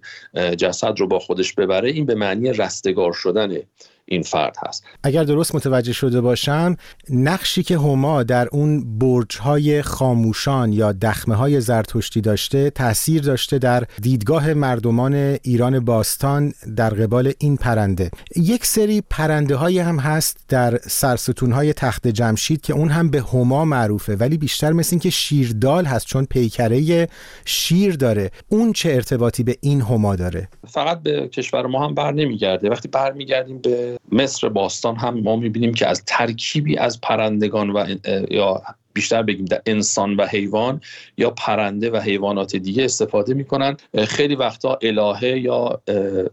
جسد 0.57 0.99
رو 0.99 1.07
با 1.07 1.19
خودش 1.19 1.53
ببره 1.53 1.89
این 1.89 2.05
به 2.05 2.15
معنی 2.15 2.53
رستگار 2.53 3.13
شدنه. 3.13 3.63
این 4.09 4.21
فرد 4.21 4.55
هست. 4.67 4.83
اگر 5.03 5.23
درست 5.23 5.55
متوجه 5.55 5.93
شده 5.93 6.21
باشم 6.21 6.75
نقشی 7.09 7.63
که 7.63 7.77
هما 7.77 8.23
در 8.23 8.47
اون 8.51 8.99
برج 8.99 9.37
های 9.37 9.81
خاموشان 9.81 10.73
یا 10.73 10.91
دخمه 10.91 11.35
های 11.35 11.61
زرتشتی 11.61 12.21
داشته 12.21 12.69
تاثیر 12.69 13.21
داشته 13.21 13.57
در 13.57 13.83
دیدگاه 14.01 14.53
مردمان 14.53 15.13
ایران 15.43 15.79
باستان 15.79 16.53
در 16.75 16.89
قبال 16.89 17.33
این 17.39 17.57
پرنده. 17.57 18.11
یک 18.35 18.65
سری 18.65 19.03
پرنده 19.09 19.55
های 19.55 19.79
هم 19.79 19.99
هست 19.99 20.37
در 20.47 20.77
سرستون 20.77 21.51
های 21.51 21.73
تخت 21.73 22.07
جمشید 22.07 22.61
که 22.61 22.73
اون 22.73 22.89
هم 22.89 23.09
به 23.09 23.21
هما 23.21 23.65
معروفه 23.65 24.15
ولی 24.15 24.37
بیشتر 24.37 24.71
مثل 24.71 24.89
این 24.91 24.99
که 24.99 25.09
شیردال 25.09 25.85
هست 25.85 26.05
چون 26.05 26.25
پیکره 26.25 27.07
شیر 27.45 27.95
داره. 27.95 28.31
اون 28.49 28.73
چه 28.73 28.89
ارتباطی 28.89 29.43
به 29.43 29.57
این 29.61 29.81
هما 29.81 30.15
داره؟ 30.15 30.49
فقط 30.67 31.01
به 31.03 31.27
کشور 31.27 31.67
ما 31.67 31.85
هم 31.85 31.93
بر 31.93 32.11
نمیگرده. 32.11 32.69
وقتی 32.69 32.87
برمیگردیم 32.87 33.57
به 33.57 33.98
مصر 34.11 34.49
باستان 34.49 34.95
هم 34.95 35.19
ما 35.19 35.35
می‌بینیم 35.35 35.73
که 35.73 35.87
از 35.87 36.03
ترکیبی 36.05 36.77
از 36.77 37.01
پرندگان 37.01 37.69
و 37.69 37.95
یا 38.31 38.61
بیشتر 38.99 39.23
بگیم 39.23 39.45
در 39.45 39.61
انسان 39.65 40.15
و 40.15 40.25
حیوان 40.25 40.81
یا 41.17 41.29
پرنده 41.29 41.91
و 41.91 41.97
حیوانات 41.97 42.55
دیگه 42.55 42.83
استفاده 42.83 43.33
می‌کنن. 43.33 43.77
خیلی 44.07 44.35
وقتا 44.35 44.79
الهه 44.81 45.23
یا 45.23 45.81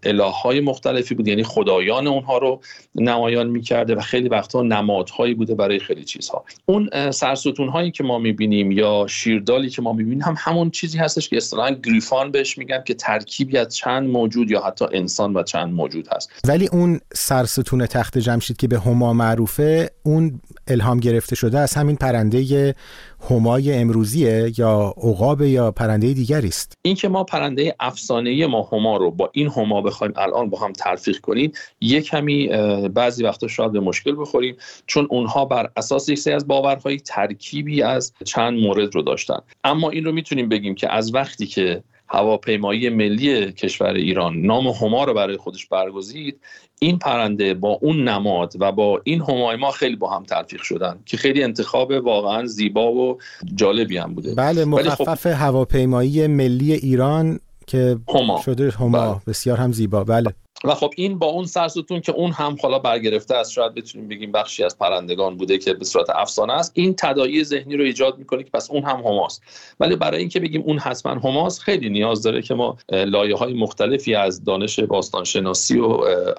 اله 0.02 0.24
های 0.24 0.60
مختلفی 0.60 1.14
بود 1.14 1.28
یعنی 1.28 1.42
خدایان 1.42 2.06
اونها 2.06 2.38
رو 2.38 2.60
نمایان 2.94 3.46
می‌کرده 3.46 3.94
و 3.94 4.00
خیلی 4.00 4.28
وقتا 4.28 4.62
نمادهایی 4.62 5.34
بوده 5.34 5.54
برای 5.54 5.78
خیلی 5.78 6.04
چیزها. 6.04 6.44
اون 6.66 7.10
سرستون 7.10 7.68
هایی 7.68 7.90
که 7.90 8.04
ما 8.04 8.18
می‌بینیم 8.18 8.70
یا 8.70 9.06
شیردالی 9.08 9.70
که 9.70 9.82
ما 9.82 9.92
می‌بینیم 9.92 10.22
هم 10.22 10.34
همون 10.38 10.70
چیزی 10.70 10.98
هستش 10.98 11.28
که 11.28 11.36
اصطلاحا 11.36 11.70
گریفان 11.70 12.30
بهش 12.30 12.58
میگن 12.58 12.82
که 12.86 12.94
ترکیبی 12.94 13.58
از 13.58 13.76
چند 13.76 14.10
موجود 14.10 14.50
یا 14.50 14.60
حتی 14.60 14.84
انسان 14.92 15.34
و 15.34 15.42
چند 15.42 15.72
موجود 15.72 16.08
هست. 16.12 16.30
ولی 16.48 16.68
اون 16.72 17.00
سرستون 17.14 17.86
تخت 17.86 18.18
جمشید 18.18 18.56
که 18.56 18.68
به 18.68 18.78
هما 18.78 19.12
معروفه 19.12 19.90
اون 20.02 20.40
الهام 20.68 21.00
گرفته 21.00 21.36
شده 21.36 21.58
از 21.58 21.74
همین 21.74 21.96
پرنده 21.96 22.38
همای 23.30 23.74
امروزیه 23.74 24.52
یا 24.58 24.94
عقاب 25.02 25.42
یا 25.42 25.70
پرنده 25.70 26.12
دیگری 26.12 26.48
است؟ 26.48 26.72
این 26.82 26.94
که 26.94 27.08
ما 27.08 27.24
پرنده 27.24 27.74
افسانه 27.80 28.46
ما 28.46 28.68
هما 28.72 28.96
رو 28.96 29.10
با 29.10 29.30
این 29.32 29.48
هما 29.48 29.82
بخوایم 29.82 30.12
الان 30.16 30.50
با 30.50 30.58
هم 30.58 30.72
تلفیق 30.72 31.18
کنیم 31.18 31.52
یک 31.80 32.04
کمی 32.04 32.48
بعضی 32.88 33.24
وقتا 33.24 33.48
شاید 33.48 33.72
به 33.72 33.80
مشکل 33.80 34.16
بخوریم 34.18 34.56
چون 34.86 35.06
اونها 35.10 35.44
بر 35.44 35.70
اساس 35.76 36.08
یک 36.08 36.18
سری 36.18 36.34
از 36.34 36.46
باورهای 36.46 36.96
ترکیبی 36.96 37.82
از 37.82 38.12
چند 38.24 38.60
مورد 38.60 38.94
رو 38.94 39.02
داشتن. 39.02 39.38
اما 39.64 39.90
این 39.90 40.04
رو 40.04 40.12
می‌تونیم 40.12 40.48
بگیم 40.48 40.74
که 40.74 40.92
از 40.92 41.14
وقتی 41.14 41.46
که 41.46 41.82
هواپیمایی 42.08 42.88
ملی 42.88 43.52
کشور 43.52 43.94
ایران. 43.94 44.36
نام 44.36 44.66
هما 44.66 45.04
رو 45.04 45.14
برای 45.14 45.36
خودش 45.36 45.66
برگزید. 45.66 46.40
این 46.80 46.98
پرنده 46.98 47.54
با 47.54 47.68
اون 47.68 48.08
نماد 48.08 48.52
و 48.60 48.72
با 48.72 49.00
این 49.04 49.20
همای 49.20 49.56
ما 49.56 49.70
خیلی 49.70 49.96
با 49.96 50.10
هم 50.10 50.24
تلفیق 50.24 50.62
شدن 50.62 50.98
که 51.06 51.16
خیلی 51.16 51.42
انتخاب 51.42 51.90
واقعا 51.90 52.46
زیبا 52.46 52.92
و 52.92 53.18
جالبی 53.54 53.96
هم 53.96 54.14
بوده. 54.14 54.34
بله 54.34 54.64
خب 54.64 54.68
مخفف 54.68 55.26
هواپیمایی 55.26 56.26
ملی 56.26 56.72
ایران 56.72 57.40
که 57.66 57.98
هما. 58.08 58.42
شده 58.44 58.70
هما. 58.70 59.10
بله. 59.10 59.20
بسیار 59.26 59.58
هم 59.58 59.72
زیبا. 59.72 60.04
بله. 60.04 60.34
و 60.66 60.74
خب 60.74 60.90
این 60.96 61.18
با 61.18 61.26
اون 61.26 61.44
سرستون 61.44 62.00
که 62.00 62.12
اون 62.12 62.30
هم 62.30 62.56
حالا 62.62 62.78
برگرفته 62.78 63.34
است 63.36 63.52
شاید 63.52 63.74
بتونیم 63.74 64.08
بگیم 64.08 64.32
بخشی 64.32 64.64
از 64.64 64.78
پرندگان 64.78 65.36
بوده 65.36 65.58
که 65.58 65.74
به 65.74 65.84
صورت 65.84 66.10
افسانه 66.10 66.52
است. 66.52 66.72
این 66.74 66.94
تداعی 66.98 67.44
ذهنی 67.44 67.76
رو 67.76 67.84
ایجاد 67.84 68.18
می‌کنه 68.18 68.42
که 68.42 68.50
پس 68.54 68.70
اون 68.70 68.82
هم 68.82 68.96
هماست. 68.96 69.42
ولی 69.80 69.96
برای 69.96 70.20
اینکه 70.20 70.40
بگیم 70.40 70.62
اون 70.66 70.78
حتما 70.78 71.12
هماست 71.12 71.60
خیلی 71.60 71.90
نیاز 71.90 72.22
داره 72.22 72.42
که 72.42 72.54
ما 72.54 72.76
لایه 72.92 73.36
های 73.36 73.54
مختلفی 73.54 74.14
از 74.14 74.44
دانش 74.44 74.80
باستانشناسی 74.80 75.78
و 75.78 75.86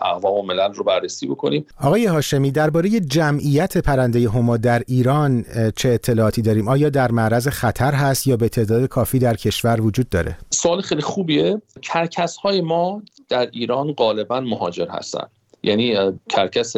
اقوام 0.02 0.34
و 0.34 0.42
ملل 0.42 0.74
رو 0.74 0.84
بررسی 0.84 1.28
بکنیم. 1.28 1.66
آقای 1.82 2.06
هاشمی 2.06 2.52
درباره 2.52 2.90
جمعیت 3.00 3.78
پرنده 3.78 4.30
هما 4.30 4.58
در 4.58 4.84
ایران 4.88 5.46
چه 5.76 5.90
اطلاعاتی 5.90 6.42
داریم؟ 6.42 6.68
آیا 6.68 6.90
در 6.90 7.12
معرض 7.12 7.48
خطر 7.48 7.94
هست 7.94 8.28
یا 8.28 8.38
به 8.38 8.50
تعداد 8.50 8.88
کافی 8.88 9.20
در 9.20 9.36
کشور 9.36 9.82
وجود 9.82 10.10
داره؟ 10.10 10.38
سوال 10.50 10.82
خیلی 10.82 11.02
خوبیه. 11.02 11.62
کرکس 11.82 12.38
های 12.38 12.62
ما 12.62 13.02
در 13.30 13.50
ایران 13.52 13.94
غالبا 14.18 14.40
مهاجر 14.40 14.88
هستن. 14.90 15.28
یعنی 15.64 15.96
کرکس 16.30 16.76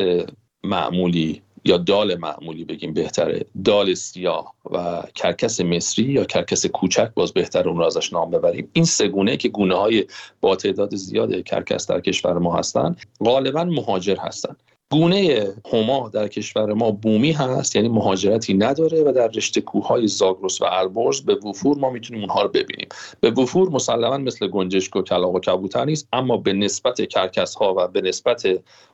معمولی 0.64 1.42
یا 1.66 1.78
دال 1.78 2.16
معمولی 2.16 2.66
بگیم 2.66 2.94
بهتره. 2.94 3.46
دال 3.66 3.94
سیاه 3.94 4.54
و 4.72 5.04
کرکس 5.16 5.62
مصری 5.62 6.06
یا 6.06 6.26
کرکس 6.26 6.66
کوچک 6.66 7.10
باز 7.16 7.34
بهتر 7.34 7.70
اون 7.70 7.78
رو 7.78 7.86
ازش 7.86 8.14
نام 8.14 8.32
ببریم. 8.32 8.70
این 8.74 8.86
سه 8.86 9.08
گونه 9.08 9.38
که 9.38 9.50
گونه 9.50 9.76
های 9.76 10.06
با 10.42 10.56
تعداد 10.56 10.96
زیاد 10.96 11.44
کرکس 11.44 11.88
در 11.88 12.02
کشور 12.02 12.38
ما 12.38 12.56
هستن 12.56 12.96
غالبا 13.26 13.64
مهاجر 13.64 14.16
هستن. 14.16 14.56
گونه 14.92 15.48
هما 15.74 16.10
در 16.10 16.28
کشور 16.28 16.74
ما 16.74 16.92
بومی 16.92 17.32
هست 17.32 17.76
یعنی 17.76 17.90
مهاجرتی 17.90 18.54
نداره 18.54 19.04
و 19.04 19.12
در 19.12 19.28
رشته 19.28 19.62
کوههای 19.62 20.08
زاگرس 20.08 20.62
و 20.62 20.66
البرز 20.66 21.22
به 21.22 21.36
وفور 21.36 21.78
ما 21.78 21.90
می‌تونیم 21.90 22.22
اونها 22.22 22.42
رو 22.42 22.50
ببینیم. 22.50 22.88
به 23.20 23.32
وفور 23.32 23.70
مسلما 23.70 24.18
مثل 24.18 24.48
گنجشک 24.48 24.96
و 24.96 25.02
کلاغ 25.02 25.36
و 25.36 25.40
کبوتر 25.40 25.86
نیست 25.86 26.08
اما 26.14 26.38
به 26.38 26.54
نسبت 26.54 27.02
کرکس 27.02 27.56
ها 27.56 27.74
و 27.78 27.88
به 27.88 28.02
نسبت 28.02 28.48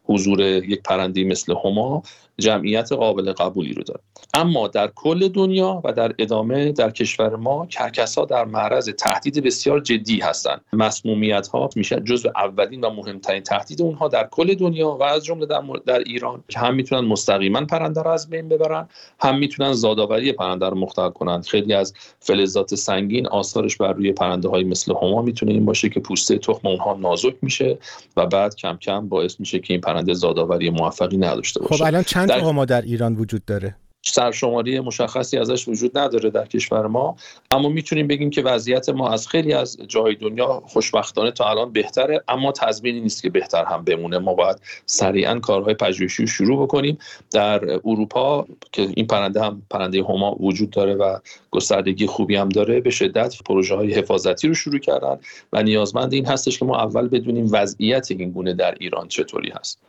حضور 0.04 0.42
یک 0.42 0.82
پرنده 0.84 1.24
مثل 1.24 1.56
هما 1.64 2.04
جمعیت 2.38 2.92
قابل 2.92 3.34
قبولی 3.34 3.74
رو 3.74 3.84
داره. 3.84 4.00
اما 4.34 4.68
در 4.68 4.92
کل 4.96 5.28
دنیا 5.28 5.82
و 5.84 5.94
در 5.94 6.14
ادامه 6.20 6.72
در 6.72 6.92
کشور 6.92 7.36
ما 7.36 7.66
کرکس 7.66 8.18
ها 8.18 8.26
در 8.26 8.46
معرض 8.46 8.90
تهدید 8.90 9.44
بسیار 9.44 9.80
جدی 9.80 10.20
هستند 10.20 10.62
مسمومیت 10.74 11.48
ها 11.48 11.70
میشه 11.76 12.00
جزو 12.00 12.30
اولین 12.36 12.82
و 12.82 12.90
مهمترین 12.90 13.44
تهدید 13.44 13.82
اونها 13.82 14.08
در 14.08 14.28
کل 14.32 14.54
دنیا 14.54 14.92
و 14.92 15.04
از 15.04 15.26
جمله 15.26 15.46
در, 15.46 15.62
در 15.86 16.00
ایران. 16.00 16.44
که 16.48 16.60
هم 16.60 16.76
می‌تونن 16.76 17.08
مستقیما 17.08 17.66
پرنده 17.66 18.02
رو 18.02 18.12
از 18.12 18.30
بین 18.30 18.50
ببرن 18.50 18.88
هم 19.20 19.38
می‌تونن 19.38 19.74
زادآوری 19.74 20.32
پرنده 20.32 20.66
رو 20.70 20.78
مختل 20.78 21.10
کنند 21.10 21.46
خیلی 21.46 21.74
از 21.74 21.94
فلزات 22.20 22.76
سنگین 22.76 23.28
آثارش 23.28 23.78
بر 23.78 23.94
روی 23.94 24.12
پرنده 24.12 24.50
های 24.50 24.64
مثل 24.64 24.94
هما 25.02 25.22
می‌تونه 25.22 25.52
این 25.52 25.66
باشه 25.66 25.90
که 25.90 26.00
پوسته 26.00 26.38
تخم 26.38 26.68
اونها 26.68 26.94
نازک 26.94 27.36
میشه 27.42 27.78
و 28.18 28.26
بعد 28.26 28.56
کم 28.56 28.78
کم 28.78 29.10
باعث 29.10 29.40
میشه 29.40 29.60
که 29.60 29.74
این 29.74 29.82
پرنده 29.82 30.14
زادآوری 30.14 30.70
موفقی 30.70 31.18
نداشته 31.18 31.60
باشه. 31.60 31.76
خب 31.76 31.84
الان 31.84 32.04
چند 32.04 32.30
در... 32.30 32.52
ما 32.52 32.66
در 32.66 32.82
ایران 32.82 33.16
وجود 33.16 33.46
داره؟ 33.46 33.76
سرشماری 34.08 34.80
مشخصی 34.80 35.38
ازش 35.38 35.68
وجود 35.68 35.98
نداره 35.98 36.30
در 36.30 36.46
کشور 36.46 36.88
ما 36.88 37.16
اما 37.52 37.70
می‌تونیم 37.70 38.08
بگیم 38.08 38.30
که 38.30 38.42
وضعیت 38.42 38.90
ما 38.90 39.10
از 39.10 39.28
خیلی 39.28 39.54
از 39.54 39.78
جای 39.88 40.16
دنیا 40.16 40.64
خوشبختانه 40.66 41.32
تا 41.32 41.50
الان 41.50 41.72
بهتره 41.72 42.24
اما 42.28 42.52
تضمینی 42.52 43.02
نیست 43.02 43.22
که 43.22 43.30
بهتر 43.30 43.66
هم 43.66 43.84
بمونه. 43.84 44.18
ما 44.18 44.34
باید 44.34 44.58
سریعا 44.86 45.40
کارهای 45.40 45.74
پژوهشی 45.74 46.24
رو 46.24 46.28
شروع 46.28 46.64
بکنیم. 46.64 46.98
در 47.32 47.74
اروپا 47.86 48.46
که 48.72 48.88
این 48.96 49.08
پرنده 49.08 49.44
هم 49.44 49.62
پرنده 49.70 50.04
هما 50.04 50.36
وجود 50.40 50.70
داره 50.70 50.96
و 50.96 51.20
گستردگی 51.52 52.08
خوبی 52.08 52.36
هم 52.36 52.50
داره 52.50 52.80
به 52.80 52.90
شدت 52.90 53.36
پروژه 53.46 53.76
های 53.76 53.94
حفاظتی 53.94 54.48
رو 54.48 54.54
شروع 54.54 54.80
کردن 54.80 55.20
و 55.54 55.64
نیازمند 55.64 56.14
این 56.14 56.26
هستش 56.26 56.60
که 56.60 56.66
ما 56.66 56.82
اول 56.82 57.08
بدونیم 57.08 57.48
وضعیت 57.52 58.12
این 58.12 58.32
گونه 58.32 58.54
در 58.54 58.76
ایران 58.80 59.08
چطوری 59.08 59.50
هست. 59.50 59.80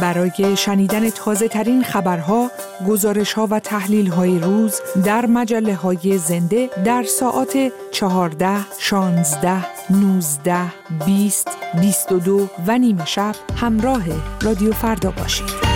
برای 0.00 0.56
شنیدن 0.56 1.10
تازه 1.10 1.48
ترین 1.48 1.82
خبرها، 1.82 2.50
گزارش 2.88 3.32
ها 3.32 3.48
و 3.50 3.60
تحلیل 3.60 4.06
های 4.06 4.38
روز 4.38 4.80
در 5.04 5.26
مجله 5.26 5.74
های 5.74 6.18
زنده 6.18 6.70
در 6.84 7.02
ساعت 7.02 7.72
14, 7.90 8.56
16, 8.78 9.64
19, 9.90 10.56
20, 11.06 11.48
22 11.80 12.48
و 12.66 12.78
نیمه 12.78 13.06
شب 13.06 13.34
همراه 13.56 14.02
رادیو 14.42 14.72
فردا 14.72 15.10
باشید. 15.10 15.72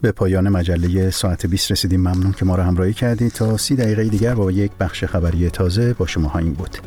به 0.00 0.12
پایان 0.12 0.48
مجله 0.48 1.10
ساعت 1.10 1.46
20 1.46 1.72
رسیدیم. 1.72 2.00
ممنون 2.00 2.32
که 2.32 2.44
ما 2.44 2.54
را 2.54 2.64
همراهی 2.64 2.92
کردید. 2.92 3.32
تا 3.32 3.56
سی 3.56 3.76
دقیقه 3.76 4.04
دیگر 4.04 4.34
با 4.34 4.52
یک 4.52 4.72
بخش 4.80 5.04
خبری 5.04 5.50
تازه 5.50 5.94
با 5.94 6.06
شما 6.06 6.32
بود. 6.58 6.78